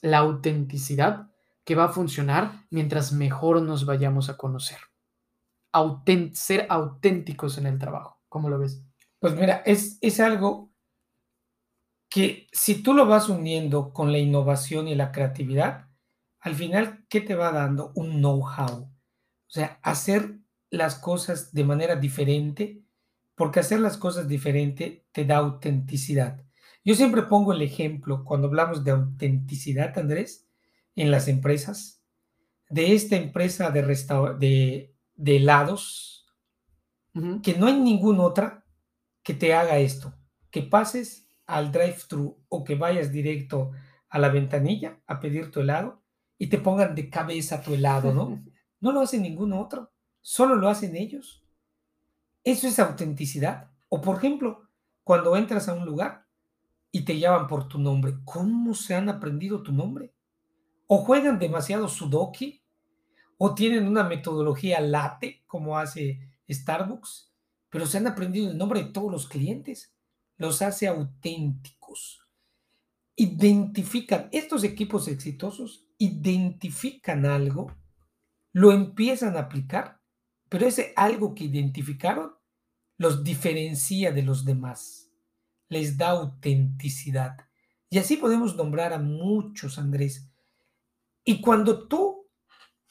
la 0.02 0.18
autenticidad 0.18 1.30
que 1.64 1.74
va 1.74 1.84
a 1.84 1.92
funcionar 1.92 2.66
mientras 2.70 3.12
mejor 3.12 3.62
nos 3.62 3.84
vayamos 3.84 4.28
a 4.28 4.36
conocer. 4.36 4.78
ser 6.32 6.66
auténticos 6.68 7.58
en 7.58 7.66
el 7.66 7.78
trabajo. 7.78 8.20
¿Cómo 8.28 8.48
lo 8.48 8.58
ves? 8.58 8.82
Pues 9.18 9.34
mira, 9.34 9.62
es, 9.66 9.98
es 10.00 10.18
algo 10.20 10.72
que 12.08 12.48
si 12.52 12.82
tú 12.82 12.92
lo 12.92 13.06
vas 13.06 13.28
uniendo 13.28 13.92
con 13.92 14.10
la 14.10 14.18
innovación 14.18 14.88
y 14.88 14.94
la 14.94 15.12
creatividad, 15.12 15.88
al 16.40 16.54
final, 16.54 17.04
¿qué 17.08 17.20
te 17.20 17.34
va 17.34 17.52
dando? 17.52 17.92
Un 17.94 18.18
know-how. 18.18 18.82
O 18.82 18.90
sea, 19.46 19.78
hacer 19.82 20.39
las 20.70 20.94
cosas 20.94 21.52
de 21.52 21.64
manera 21.64 21.96
diferente, 21.96 22.83
porque 23.35 23.61
hacer 23.61 23.80
las 23.80 23.96
cosas 23.96 24.28
diferente 24.28 25.06
te 25.12 25.24
da 25.24 25.38
autenticidad. 25.38 26.44
Yo 26.85 26.94
siempre 26.94 27.22
pongo 27.22 27.52
el 27.52 27.62
ejemplo 27.62 28.24
cuando 28.24 28.46
hablamos 28.46 28.85
de 28.85 28.92
autenticidad, 28.92 29.98
Andrés, 29.98 30.48
en 30.96 31.11
las 31.11 31.28
empresas, 31.28 32.02
de 32.68 32.94
esta 32.94 33.16
empresa 33.16 33.70
de, 33.70 33.83
de, 34.38 34.94
de 35.14 35.37
helados, 35.37 36.26
que 37.42 37.54
no 37.54 37.66
hay 37.66 37.78
ninguna 37.78 38.22
otra 38.22 38.64
que 39.22 39.35
te 39.35 39.52
haga 39.52 39.78
esto, 39.78 40.14
que 40.50 40.62
pases 40.62 41.28
al 41.46 41.72
drive-thru 41.72 42.44
o 42.48 42.64
que 42.64 42.76
vayas 42.76 43.11
directo 43.11 43.72
a 44.09 44.18
la 44.18 44.28
ventanilla 44.28 45.00
a 45.06 45.18
pedir 45.18 45.50
tu 45.50 45.61
helado 45.61 46.02
y 46.38 46.46
te 46.46 46.59
pongan 46.59 46.94
de 46.94 47.11
cabeza 47.11 47.62
tu 47.62 47.74
helado, 47.74 48.12
¿no? 48.12 48.42
No 48.83 48.92
lo 48.92 49.02
hace 49.02 49.18
ningún 49.18 49.52
otro. 49.52 49.92
Solo 50.20 50.56
lo 50.56 50.68
hacen 50.68 50.96
ellos. 50.96 51.42
Eso 52.44 52.68
es 52.68 52.78
autenticidad. 52.78 53.70
O 53.88 54.00
por 54.00 54.16
ejemplo, 54.16 54.68
cuando 55.04 55.37
entras 55.37 55.68
a 55.68 55.74
un 55.74 55.85
lugar 55.85 56.26
y 56.92 57.04
te 57.04 57.18
llaman 57.18 57.46
por 57.46 57.68
tu 57.68 57.78
nombre, 57.78 58.14
¿cómo 58.24 58.74
se 58.74 58.94
han 58.94 59.09
aprendido 59.09 59.62
tu 59.62 59.72
nombre? 59.72 60.14
O 60.87 60.98
juegan 60.98 61.38
demasiado 61.38 61.88
sudoki, 61.88 62.62
o 63.38 63.54
tienen 63.54 63.87
una 63.87 64.04
metodología 64.04 64.80
late, 64.80 65.44
como 65.46 65.78
hace 65.78 66.20
Starbucks, 66.48 67.33
pero 67.70 67.87
se 67.87 67.98
han 67.98 68.06
aprendido 68.06 68.50
el 68.50 68.59
nombre 68.59 68.83
de 68.83 68.90
todos 68.90 69.11
los 69.11 69.28
clientes. 69.28 69.94
Los 70.37 70.62
hace 70.62 70.88
auténticos. 70.88 72.26
Identifican, 73.16 74.28
estos 74.33 74.64
equipos 74.64 75.09
exitosos 75.09 75.87
identifican 75.98 77.26
algo, 77.26 77.74
lo 78.52 78.72
empiezan 78.72 79.37
a 79.37 79.40
aplicar 79.40 79.99
pero 80.50 80.66
ese 80.66 80.92
algo 80.96 81.34
que 81.34 81.44
identificaron 81.44 82.34
los 82.98 83.24
diferencia 83.24 84.12
de 84.12 84.22
los 84.22 84.44
demás, 84.44 85.10
les 85.70 85.96
da 85.96 86.10
autenticidad. 86.10 87.36
Y 87.88 87.98
así 87.98 88.16
podemos 88.16 88.56
nombrar 88.56 88.92
a 88.92 88.98
muchos, 88.98 89.78
Andrés. 89.78 90.28
Y 91.24 91.40
cuando 91.40 91.88
tú 91.88 92.26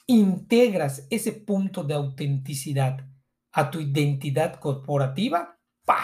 integras 0.07 1.05
ese 1.11 1.33
punto 1.33 1.83
de 1.83 1.93
autenticidad 1.93 3.05
a 3.51 3.69
tu 3.69 3.79
identidad 3.79 4.59
corporativa, 4.59 5.59
¡pa! 5.85 5.99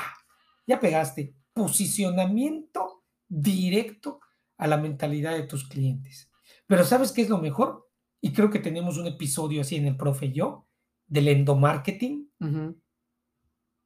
Ya 0.67 0.79
pegaste. 0.79 1.35
Posicionamiento 1.53 3.05
directo 3.27 4.19
a 4.57 4.67
la 4.67 4.77
mentalidad 4.77 5.33
de 5.33 5.43
tus 5.43 5.67
clientes. 5.67 6.29
Pero 6.67 6.83
¿sabes 6.83 7.11
qué 7.11 7.21
es 7.21 7.29
lo 7.29 7.37
mejor? 7.37 7.89
Y 8.21 8.33
creo 8.33 8.49
que 8.49 8.59
tenemos 8.59 8.97
un 8.97 9.07
episodio 9.07 9.61
así 9.61 9.77
en 9.77 9.87
el 9.87 9.97
profe 9.97 10.27
y 10.27 10.33
yo, 10.33 10.67
del 11.07 11.27
endomarketing. 11.27 12.31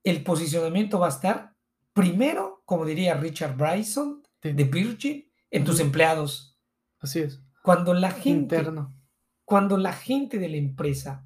El 0.04 0.24
posicionamiento 0.24 1.00
va 1.00 1.08
a 1.08 1.12
estar 1.12 1.56
primero, 1.94 2.64
como 2.66 2.86
diría 2.86 3.16
Richard 3.16 3.58
Bryson, 3.58 4.24
de 4.42 4.64
Virgin, 4.64 5.30
en 5.52 5.64
tus 5.64 5.80
empleados. 5.80 6.58
Así 7.00 7.20
es. 7.20 7.42
Cuando 7.64 7.94
la 7.94 8.12
gente, 8.12 8.64
cuando 9.44 9.78
la 9.78 9.94
gente 9.94 10.40
de 10.40 10.50
la 10.50 10.58
empresa 10.58 11.26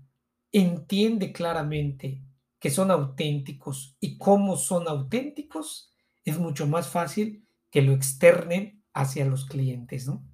entiende 0.52 1.32
claramente 1.32 2.24
que 2.60 2.70
son 2.70 2.92
auténticos 2.92 3.98
y 4.00 4.18
cómo 4.18 4.56
son 4.56 4.88
auténticos, 4.88 5.94
es 6.24 6.40
mucho 6.40 6.66
más 6.68 6.88
fácil 6.88 7.48
que 7.70 7.82
lo 7.82 7.92
externen 7.92 8.84
hacia 8.94 9.26
los 9.26 9.46
clientes, 9.46 10.08
¿no? 10.08 10.26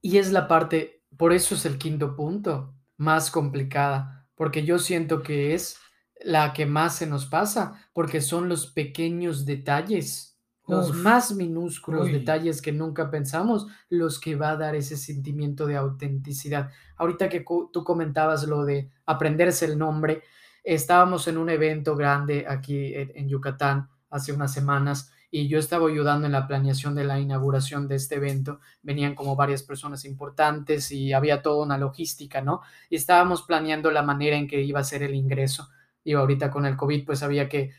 Y 0.00 0.18
es 0.18 0.30
la 0.30 0.46
parte, 0.46 1.04
por 1.16 1.32
eso 1.32 1.54
es 1.54 1.66
el 1.66 1.78
quinto 1.78 2.14
punto, 2.14 2.75
más 2.96 3.30
complicada, 3.30 4.28
porque 4.34 4.64
yo 4.64 4.78
siento 4.78 5.22
que 5.22 5.54
es 5.54 5.78
la 6.24 6.52
que 6.52 6.66
más 6.66 6.96
se 6.96 7.06
nos 7.06 7.26
pasa, 7.26 7.88
porque 7.92 8.20
son 8.20 8.48
los 8.48 8.66
pequeños 8.66 9.44
detalles, 9.44 10.38
los 10.66 10.92
más 10.94 11.32
minúsculos 11.32 12.10
detalles 12.10 12.60
que 12.60 12.72
nunca 12.72 13.08
pensamos, 13.08 13.68
los 13.88 14.18
que 14.18 14.34
va 14.34 14.50
a 14.50 14.56
dar 14.56 14.74
ese 14.74 14.96
sentimiento 14.96 15.66
de 15.66 15.76
autenticidad. 15.76 16.70
Ahorita 16.96 17.28
que 17.28 17.44
tú 17.72 17.84
comentabas 17.84 18.48
lo 18.48 18.64
de 18.64 18.90
aprenderse 19.04 19.66
el 19.66 19.78
nombre, 19.78 20.24
estábamos 20.64 21.28
en 21.28 21.38
un 21.38 21.50
evento 21.50 21.94
grande 21.94 22.46
aquí 22.48 22.92
en 22.94 23.28
Yucatán 23.28 23.88
hace 24.10 24.32
unas 24.32 24.52
semanas 24.52 25.12
y 25.38 25.48
yo 25.48 25.58
estaba 25.58 25.86
ayudando 25.86 26.24
en 26.24 26.32
la 26.32 26.46
planeación 26.46 26.94
de 26.94 27.04
la 27.04 27.20
inauguración 27.20 27.86
de 27.88 27.96
este 27.96 28.14
evento. 28.14 28.60
Venían 28.80 29.14
como 29.14 29.36
varias 29.36 29.62
personas 29.62 30.06
importantes 30.06 30.90
y 30.90 31.12
había 31.12 31.42
toda 31.42 31.62
una 31.62 31.76
logística, 31.76 32.40
¿no? 32.40 32.62
Y 32.88 32.96
estábamos 32.96 33.42
planeando 33.42 33.90
la 33.90 34.00
manera 34.00 34.36
en 34.36 34.48
que 34.48 34.62
iba 34.62 34.80
a 34.80 34.84
ser 34.84 35.02
el 35.02 35.14
ingreso. 35.14 35.68
Y 36.02 36.14
ahorita 36.14 36.50
con 36.50 36.64
el 36.64 36.74
COVID, 36.74 37.04
pues 37.04 37.22
había 37.22 37.50
que 37.50 37.72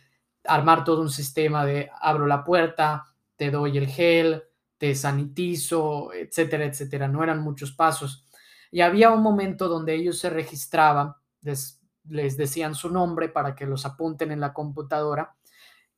armar 0.44 0.84
todo 0.84 1.02
un 1.02 1.10
sistema 1.10 1.66
de 1.66 1.90
abro 2.00 2.28
la 2.28 2.44
puerta, 2.44 3.06
te 3.36 3.50
doy 3.50 3.76
el 3.80 3.88
gel, 3.88 4.44
te 4.78 4.94
sanitizo, 4.94 6.14
etcétera, 6.14 6.66
etcétera. 6.66 7.08
No 7.08 7.24
eran 7.24 7.42
muchos 7.42 7.72
pasos. 7.72 8.28
Y 8.70 8.82
había 8.82 9.10
un 9.10 9.24
momento 9.24 9.68
donde 9.68 9.96
ellos 9.96 10.20
se 10.20 10.30
registraban, 10.30 11.16
les, 11.42 11.82
les 12.08 12.38
decían 12.38 12.76
su 12.76 12.92
nombre 12.92 13.30
para 13.30 13.56
que 13.56 13.66
los 13.66 13.84
apunten 13.88 14.32
en 14.32 14.42
la 14.42 14.54
computadora 14.54 15.34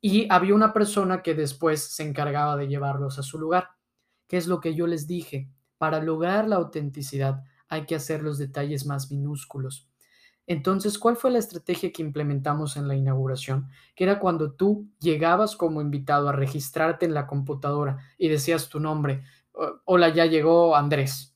y 0.01 0.27
había 0.31 0.55
una 0.55 0.73
persona 0.73 1.21
que 1.21 1.35
después 1.35 1.83
se 1.83 2.03
encargaba 2.03 2.55
de 2.55 2.67
llevarlos 2.67 3.19
a 3.19 3.23
su 3.23 3.37
lugar. 3.37 3.69
¿Qué 4.27 4.37
es 4.37 4.47
lo 4.47 4.59
que 4.59 4.75
yo 4.75 4.87
les 4.87 5.07
dije? 5.07 5.49
Para 5.77 6.01
lograr 6.01 6.47
la 6.47 6.57
autenticidad 6.57 7.43
hay 7.67 7.85
que 7.85 7.95
hacer 7.95 8.23
los 8.23 8.37
detalles 8.37 8.85
más 8.85 9.11
minúsculos. 9.11 9.89
Entonces, 10.47 10.97
¿cuál 10.97 11.15
fue 11.15 11.29
la 11.29 11.37
estrategia 11.37 11.91
que 11.91 12.01
implementamos 12.01 12.75
en 12.75 12.87
la 12.87 12.95
inauguración? 12.95 13.69
Que 13.95 14.05
era 14.05 14.19
cuando 14.19 14.53
tú 14.53 14.89
llegabas 14.99 15.55
como 15.55 15.79
invitado 15.79 16.27
a 16.27 16.31
registrarte 16.31 17.05
en 17.05 17.13
la 17.13 17.27
computadora 17.27 17.99
y 18.17 18.29
decías 18.29 18.67
tu 18.67 18.79
nombre, 18.79 19.23
hola, 19.85 20.09
ya 20.09 20.25
llegó 20.25 20.75
Andrés. 20.75 21.35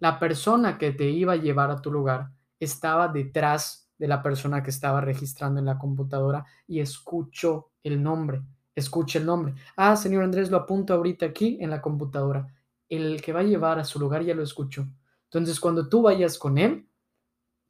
La 0.00 0.18
persona 0.18 0.76
que 0.76 0.90
te 0.90 1.08
iba 1.08 1.34
a 1.34 1.36
llevar 1.36 1.70
a 1.70 1.80
tu 1.80 1.90
lugar 1.90 2.30
estaba 2.60 3.08
detrás 3.08 3.90
de 4.02 4.08
la 4.08 4.20
persona 4.20 4.64
que 4.64 4.70
estaba 4.70 5.00
registrando 5.00 5.60
en 5.60 5.66
la 5.66 5.78
computadora 5.78 6.44
y 6.66 6.80
escuchó 6.80 7.70
el 7.84 8.02
nombre. 8.02 8.42
Escucha 8.74 9.20
el 9.20 9.26
nombre. 9.26 9.54
Ah, 9.76 9.94
señor 9.94 10.24
Andrés, 10.24 10.50
lo 10.50 10.56
apunto 10.56 10.92
ahorita 10.92 11.26
aquí 11.26 11.56
en 11.60 11.70
la 11.70 11.80
computadora. 11.80 12.52
El 12.88 13.22
que 13.22 13.32
va 13.32 13.38
a 13.38 13.44
llevar 13.44 13.78
a 13.78 13.84
su 13.84 14.00
lugar 14.00 14.24
ya 14.24 14.34
lo 14.34 14.42
escucho. 14.42 14.88
Entonces, 15.26 15.60
cuando 15.60 15.88
tú 15.88 16.02
vayas 16.02 16.36
con 16.36 16.58
él, 16.58 16.88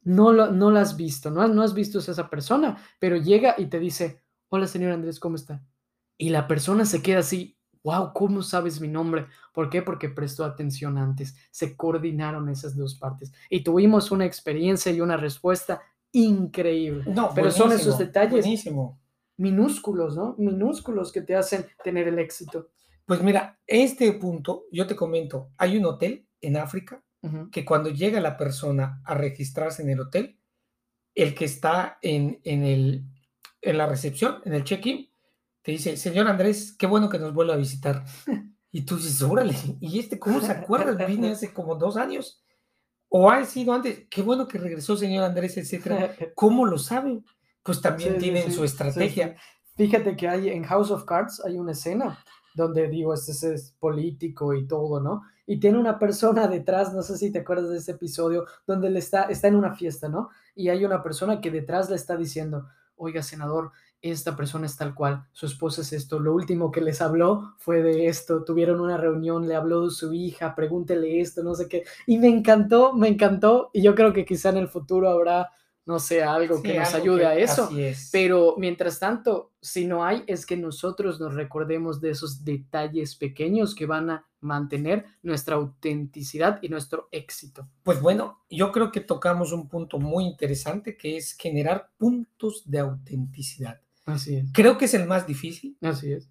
no 0.01 0.33
lo, 0.33 0.51
no 0.51 0.69
has 0.69 0.97
visto, 0.97 1.29
no, 1.29 1.47
no 1.47 1.61
has 1.61 1.75
visto 1.75 1.99
a 1.99 2.01
esa 2.01 2.27
persona, 2.31 2.81
pero 2.97 3.15
llega 3.15 3.53
y 3.59 3.67
te 3.67 3.77
dice, 3.77 4.23
hola, 4.49 4.65
señor 4.65 4.91
Andrés, 4.91 5.19
¿cómo 5.19 5.35
está? 5.35 5.63
Y 6.17 6.29
la 6.29 6.47
persona 6.47 6.83
se 6.85 7.03
queda 7.03 7.19
así, 7.19 7.59
wow, 7.83 8.11
¿cómo 8.11 8.41
sabes 8.41 8.81
mi 8.81 8.87
nombre? 8.87 9.27
¿Por 9.53 9.69
qué? 9.69 9.83
Porque 9.83 10.09
prestó 10.09 10.45
atención 10.45 10.97
antes, 10.97 11.35
se 11.51 11.77
coordinaron 11.77 12.49
esas 12.49 12.75
dos 12.75 12.95
partes 12.95 13.31
y 13.51 13.63
tuvimos 13.63 14.09
una 14.09 14.25
experiencia 14.25 14.91
y 14.91 14.99
una 14.99 15.15
respuesta 15.15 15.83
increíble. 16.13 17.03
No, 17.07 17.31
pero 17.35 17.51
son 17.51 17.71
esos 17.73 17.97
detalles 17.97 18.45
minúsculos, 19.37 20.15
¿no? 20.15 20.35
Minúsculos 20.37 21.11
que 21.11 21.21
te 21.21 21.35
hacen 21.35 21.65
tener 21.83 22.07
el 22.07 22.19
éxito. 22.19 22.69
Pues 23.05 23.21
mira, 23.21 23.59
este 23.67 24.13
punto, 24.13 24.65
yo 24.71 24.87
te 24.87 24.95
comento, 24.95 25.49
hay 25.57 25.77
un 25.77 25.85
hotel 25.85 26.25
en 26.39 26.57
África 26.57 27.03
que 27.53 27.63
cuando 27.63 27.89
llega 27.89 28.19
la 28.19 28.35
persona 28.35 29.01
a 29.05 29.13
registrarse 29.13 29.81
en 29.81 29.89
el 29.89 30.01
hotel, 30.01 30.37
el 31.15 31.33
que 31.33 31.45
está 31.45 31.97
en, 32.01 32.41
en, 32.43 32.63
el, 32.63 33.05
en 33.61 33.77
la 33.77 33.85
recepción, 33.87 34.41
en 34.43 34.53
el 34.53 34.65
check-in, 34.65 35.09
te 35.61 35.71
dice, 35.71 35.95
señor 35.95 36.27
Andrés, 36.27 36.75
qué 36.77 36.85
bueno 36.85 37.09
que 37.09 37.19
nos 37.19 37.33
vuelva 37.33 37.53
a 37.53 37.57
visitar. 37.57 38.03
Y 38.75 38.87
tú 38.87 38.97
dices, 38.97 39.21
órale, 39.21 39.53
¿y 39.81 39.99
este 39.99 40.17
cómo 40.17 40.41
se 40.41 40.51
acuerda? 40.51 41.05
Vine 41.05 41.29
hace 41.33 41.53
como 41.53 41.75
dos 41.75 41.95
años 41.95 42.43
o 43.15 43.29
ha 43.29 43.45
sido 43.45 43.73
antes, 43.73 44.07
qué 44.09 44.23
bueno 44.23 44.47
que 44.47 44.57
regresó 44.57 44.97
señor 44.97 45.23
Andrés, 45.23 45.55
etcétera. 45.57 46.15
¿Cómo 46.35 46.65
lo 46.65 46.79
saben? 46.79 47.23
Pues 47.61 47.79
también 47.79 48.17
tienen 48.17 48.51
su 48.51 48.63
estrategia. 48.63 49.35
Fíjate 49.75 50.15
que 50.15 50.27
hay 50.27 50.49
en 50.49 50.63
House 50.63 50.89
of 50.89 51.05
Cards 51.05 51.39
hay 51.45 51.57
una 51.57 51.73
escena 51.73 52.17
donde 52.55 52.87
digo, 52.87 53.13
este 53.13 53.53
es 53.53 53.75
político 53.79 54.55
y 54.55 54.65
todo, 54.65 54.99
¿no? 54.99 55.21
Y 55.45 55.59
tiene 55.59 55.77
una 55.77 55.99
persona 55.99 56.47
detrás, 56.47 56.91
no 56.91 57.03
sé 57.03 57.15
si 57.19 57.31
te 57.31 57.39
acuerdas 57.39 57.69
de 57.69 57.77
ese 57.77 57.91
episodio, 57.91 58.45
donde 58.65 58.89
le 58.89 58.97
está, 58.97 59.23
está 59.25 59.47
en 59.47 59.57
una 59.57 59.75
fiesta, 59.75 60.09
¿no? 60.09 60.29
Y 60.55 60.69
hay 60.69 60.83
una 60.83 61.03
persona 61.03 61.39
que 61.39 61.51
detrás 61.51 61.91
le 61.91 61.97
está 61.97 62.17
diciendo, 62.17 62.67
oiga, 62.95 63.21
senador, 63.21 63.73
esta 64.03 64.35
persona 64.35 64.65
es 64.65 64.75
tal 64.75 64.93
cual, 64.93 65.25
su 65.31 65.45
esposa 65.45 65.81
es 65.81 65.93
esto, 65.93 66.19
lo 66.19 66.33
último 66.33 66.71
que 66.71 66.81
les 66.81 67.01
habló 67.01 67.55
fue 67.57 67.81
de 67.81 68.07
esto, 68.07 68.43
tuvieron 68.43 68.81
una 68.81 68.97
reunión, 68.97 69.47
le 69.47 69.55
habló 69.55 69.85
de 69.85 69.91
su 69.91 70.13
hija, 70.13 70.53
pregúntele 70.55 71.21
esto, 71.21 71.41
no 71.41 71.55
sé 71.55 71.69
qué, 71.69 71.85
y 72.05 72.17
me 72.17 72.27
encantó, 72.27 72.93
me 72.93 73.07
encantó, 73.07 73.69
y 73.73 73.81
yo 73.81 73.95
creo 73.95 74.11
que 74.11 74.25
quizá 74.25 74.49
en 74.49 74.57
el 74.57 74.67
futuro 74.67 75.09
habrá, 75.09 75.49
no 75.85 75.99
sé, 75.99 76.21
algo 76.21 76.61
que 76.61 76.77
nos 76.77 76.93
ayude 76.93 77.25
a 77.25 77.35
eso, 77.35 77.69
pero 78.11 78.55
mientras 78.57 78.99
tanto, 78.99 79.53
si 79.61 79.85
no 79.85 80.03
hay, 80.03 80.23
es 80.27 80.45
que 80.45 80.57
nosotros 80.57 81.21
nos 81.21 81.33
recordemos 81.33 82.01
de 82.01 82.11
esos 82.11 82.43
detalles 82.43 83.15
pequeños 83.15 83.73
que 83.73 83.85
van 83.85 84.09
a 84.09 84.25
mantener 84.41 85.05
nuestra 85.21 85.55
autenticidad 85.55 86.59
y 86.61 86.67
nuestro 86.67 87.07
éxito. 87.11 87.69
Pues 87.83 88.01
bueno, 88.01 88.43
yo 88.49 88.73
creo 88.73 88.91
que 88.91 88.99
tocamos 88.99 89.53
un 89.53 89.69
punto 89.69 89.97
muy 89.99 90.25
interesante 90.25 90.97
que 90.97 91.15
es 91.15 91.33
generar 91.33 91.89
puntos 91.97 92.63
de 92.65 92.79
autenticidad. 92.79 93.82
Así 94.05 94.35
es. 94.35 94.51
Creo 94.53 94.77
que 94.77 94.85
es 94.85 94.93
el 94.93 95.07
más 95.07 95.27
difícil. 95.27 95.77
Así 95.81 96.11
es. 96.11 96.29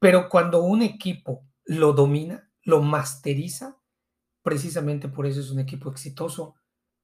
Pero 0.00 0.28
cuando 0.28 0.62
un 0.62 0.82
equipo 0.82 1.46
lo 1.64 1.92
domina, 1.92 2.50
lo 2.62 2.82
masteriza, 2.82 3.78
precisamente 4.42 5.08
por 5.08 5.26
eso 5.26 5.40
es 5.40 5.50
un 5.50 5.60
equipo 5.60 5.90
exitoso, 5.90 6.54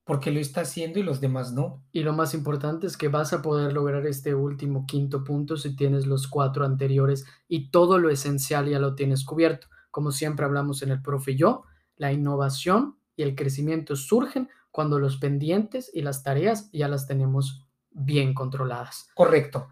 porque 0.04 0.30
lo 0.30 0.40
está 0.40 0.62
haciendo 0.62 0.98
y 0.98 1.02
los 1.02 1.20
demás 1.20 1.52
no. 1.52 1.84
Y 1.92 2.02
lo 2.02 2.12
más 2.12 2.34
importante 2.34 2.86
es 2.86 2.96
que 2.96 3.08
vas 3.08 3.32
a 3.32 3.42
poder 3.42 3.72
lograr 3.72 4.06
este 4.06 4.34
último 4.34 4.86
quinto 4.86 5.22
punto 5.24 5.56
si 5.56 5.76
tienes 5.76 6.06
los 6.06 6.26
cuatro 6.26 6.64
anteriores 6.64 7.26
y 7.48 7.70
todo 7.70 7.98
lo 7.98 8.10
esencial 8.10 8.68
ya 8.68 8.78
lo 8.78 8.94
tienes 8.94 9.24
cubierto. 9.24 9.68
Como 9.90 10.10
siempre 10.10 10.44
hablamos 10.44 10.82
en 10.82 10.90
el 10.90 11.02
profe 11.02 11.32
y 11.32 11.36
yo, 11.36 11.64
la 11.96 12.12
innovación 12.12 12.96
y 13.16 13.22
el 13.22 13.34
crecimiento 13.34 13.96
surgen 13.96 14.48
cuando 14.70 14.98
los 14.98 15.16
pendientes 15.16 15.90
y 15.92 16.02
las 16.02 16.22
tareas 16.22 16.70
ya 16.72 16.88
las 16.88 17.06
tenemos 17.06 17.66
bien 17.90 18.34
controladas. 18.34 19.08
Correcto. 19.14 19.68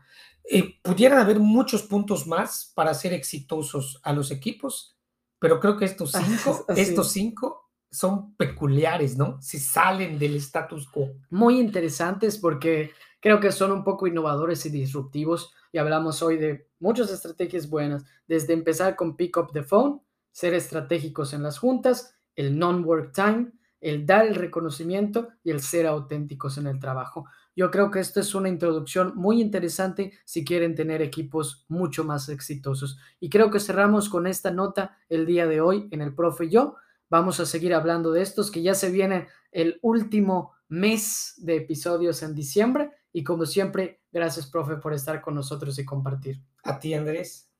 Eh, 0.50 0.80
pudieran 0.82 1.18
haber 1.18 1.40
muchos 1.40 1.82
puntos 1.82 2.26
más 2.26 2.72
para 2.74 2.94
ser 2.94 3.12
exitosos 3.12 4.00
a 4.02 4.12
los 4.12 4.30
equipos, 4.30 4.96
pero 5.38 5.60
creo 5.60 5.76
que 5.76 5.84
estos 5.84 6.12
cinco, 6.12 6.64
estos 6.76 7.12
cinco 7.12 7.70
son 7.90 8.34
peculiares, 8.34 9.16
¿no? 9.16 9.40
Si 9.40 9.58
salen 9.58 10.18
del 10.18 10.36
status 10.36 10.88
quo. 10.88 11.10
Muy 11.30 11.58
interesantes 11.60 12.38
porque 12.38 12.92
creo 13.20 13.40
que 13.40 13.52
son 13.52 13.72
un 13.72 13.84
poco 13.84 14.06
innovadores 14.06 14.64
y 14.66 14.70
disruptivos 14.70 15.52
y 15.72 15.78
hablamos 15.78 16.22
hoy 16.22 16.36
de 16.36 16.68
muchas 16.80 17.10
estrategias 17.10 17.68
buenas, 17.68 18.04
desde 18.26 18.52
empezar 18.52 18.96
con 18.96 19.16
pick 19.16 19.36
up 19.36 19.52
the 19.52 19.62
phone, 19.62 20.00
ser 20.32 20.54
estratégicos 20.54 21.32
en 21.32 21.42
las 21.42 21.58
juntas, 21.58 22.14
el 22.36 22.58
non-work 22.58 23.12
time, 23.12 23.52
el 23.80 24.06
dar 24.06 24.26
el 24.26 24.34
reconocimiento 24.34 25.28
y 25.42 25.50
el 25.50 25.60
ser 25.60 25.86
auténticos 25.86 26.58
en 26.58 26.66
el 26.66 26.78
trabajo. 26.78 27.26
Yo 27.58 27.72
creo 27.72 27.90
que 27.90 27.98
esto 27.98 28.20
es 28.20 28.36
una 28.36 28.48
introducción 28.48 29.14
muy 29.16 29.40
interesante 29.40 30.12
si 30.24 30.44
quieren 30.44 30.76
tener 30.76 31.02
equipos 31.02 31.64
mucho 31.66 32.04
más 32.04 32.28
exitosos. 32.28 33.00
Y 33.18 33.30
creo 33.30 33.50
que 33.50 33.58
cerramos 33.58 34.08
con 34.08 34.28
esta 34.28 34.52
nota 34.52 34.96
el 35.08 35.26
día 35.26 35.48
de 35.48 35.60
hoy 35.60 35.88
en 35.90 36.00
el 36.00 36.14
profe 36.14 36.44
y 36.44 36.50
yo. 36.50 36.76
Vamos 37.10 37.40
a 37.40 37.46
seguir 37.46 37.74
hablando 37.74 38.12
de 38.12 38.22
estos 38.22 38.52
que 38.52 38.62
ya 38.62 38.74
se 38.74 38.92
viene 38.92 39.26
el 39.50 39.80
último 39.82 40.52
mes 40.68 41.34
de 41.38 41.56
episodios 41.56 42.22
en 42.22 42.36
diciembre 42.36 42.92
Y 43.12 43.24
como 43.24 43.44
siempre, 43.44 44.02
gracias, 44.12 44.46
profe, 44.46 44.76
por 44.76 44.94
estar 44.94 45.20
con 45.20 45.34
nosotros 45.34 45.76
y 45.80 45.84
compartir. 45.84 46.40
A 46.62 46.78
ti, 46.78 46.94
Andrés. 46.94 47.50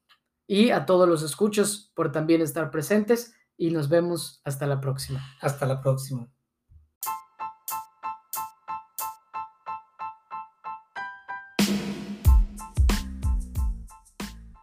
Y 0.46 0.70
a 0.70 0.86
todos 0.86 1.08
los 1.08 1.24
escuchos 1.24 1.90
por 1.96 2.12
también 2.12 2.40
estar 2.40 2.70
presentes 2.70 3.34
y 3.56 3.72
nos 3.72 3.88
vemos 3.88 4.42
hasta 4.44 4.64
la 4.68 4.80
próxima. 4.80 5.20
Hasta 5.40 5.66
la 5.66 5.80
próxima. 5.80 6.30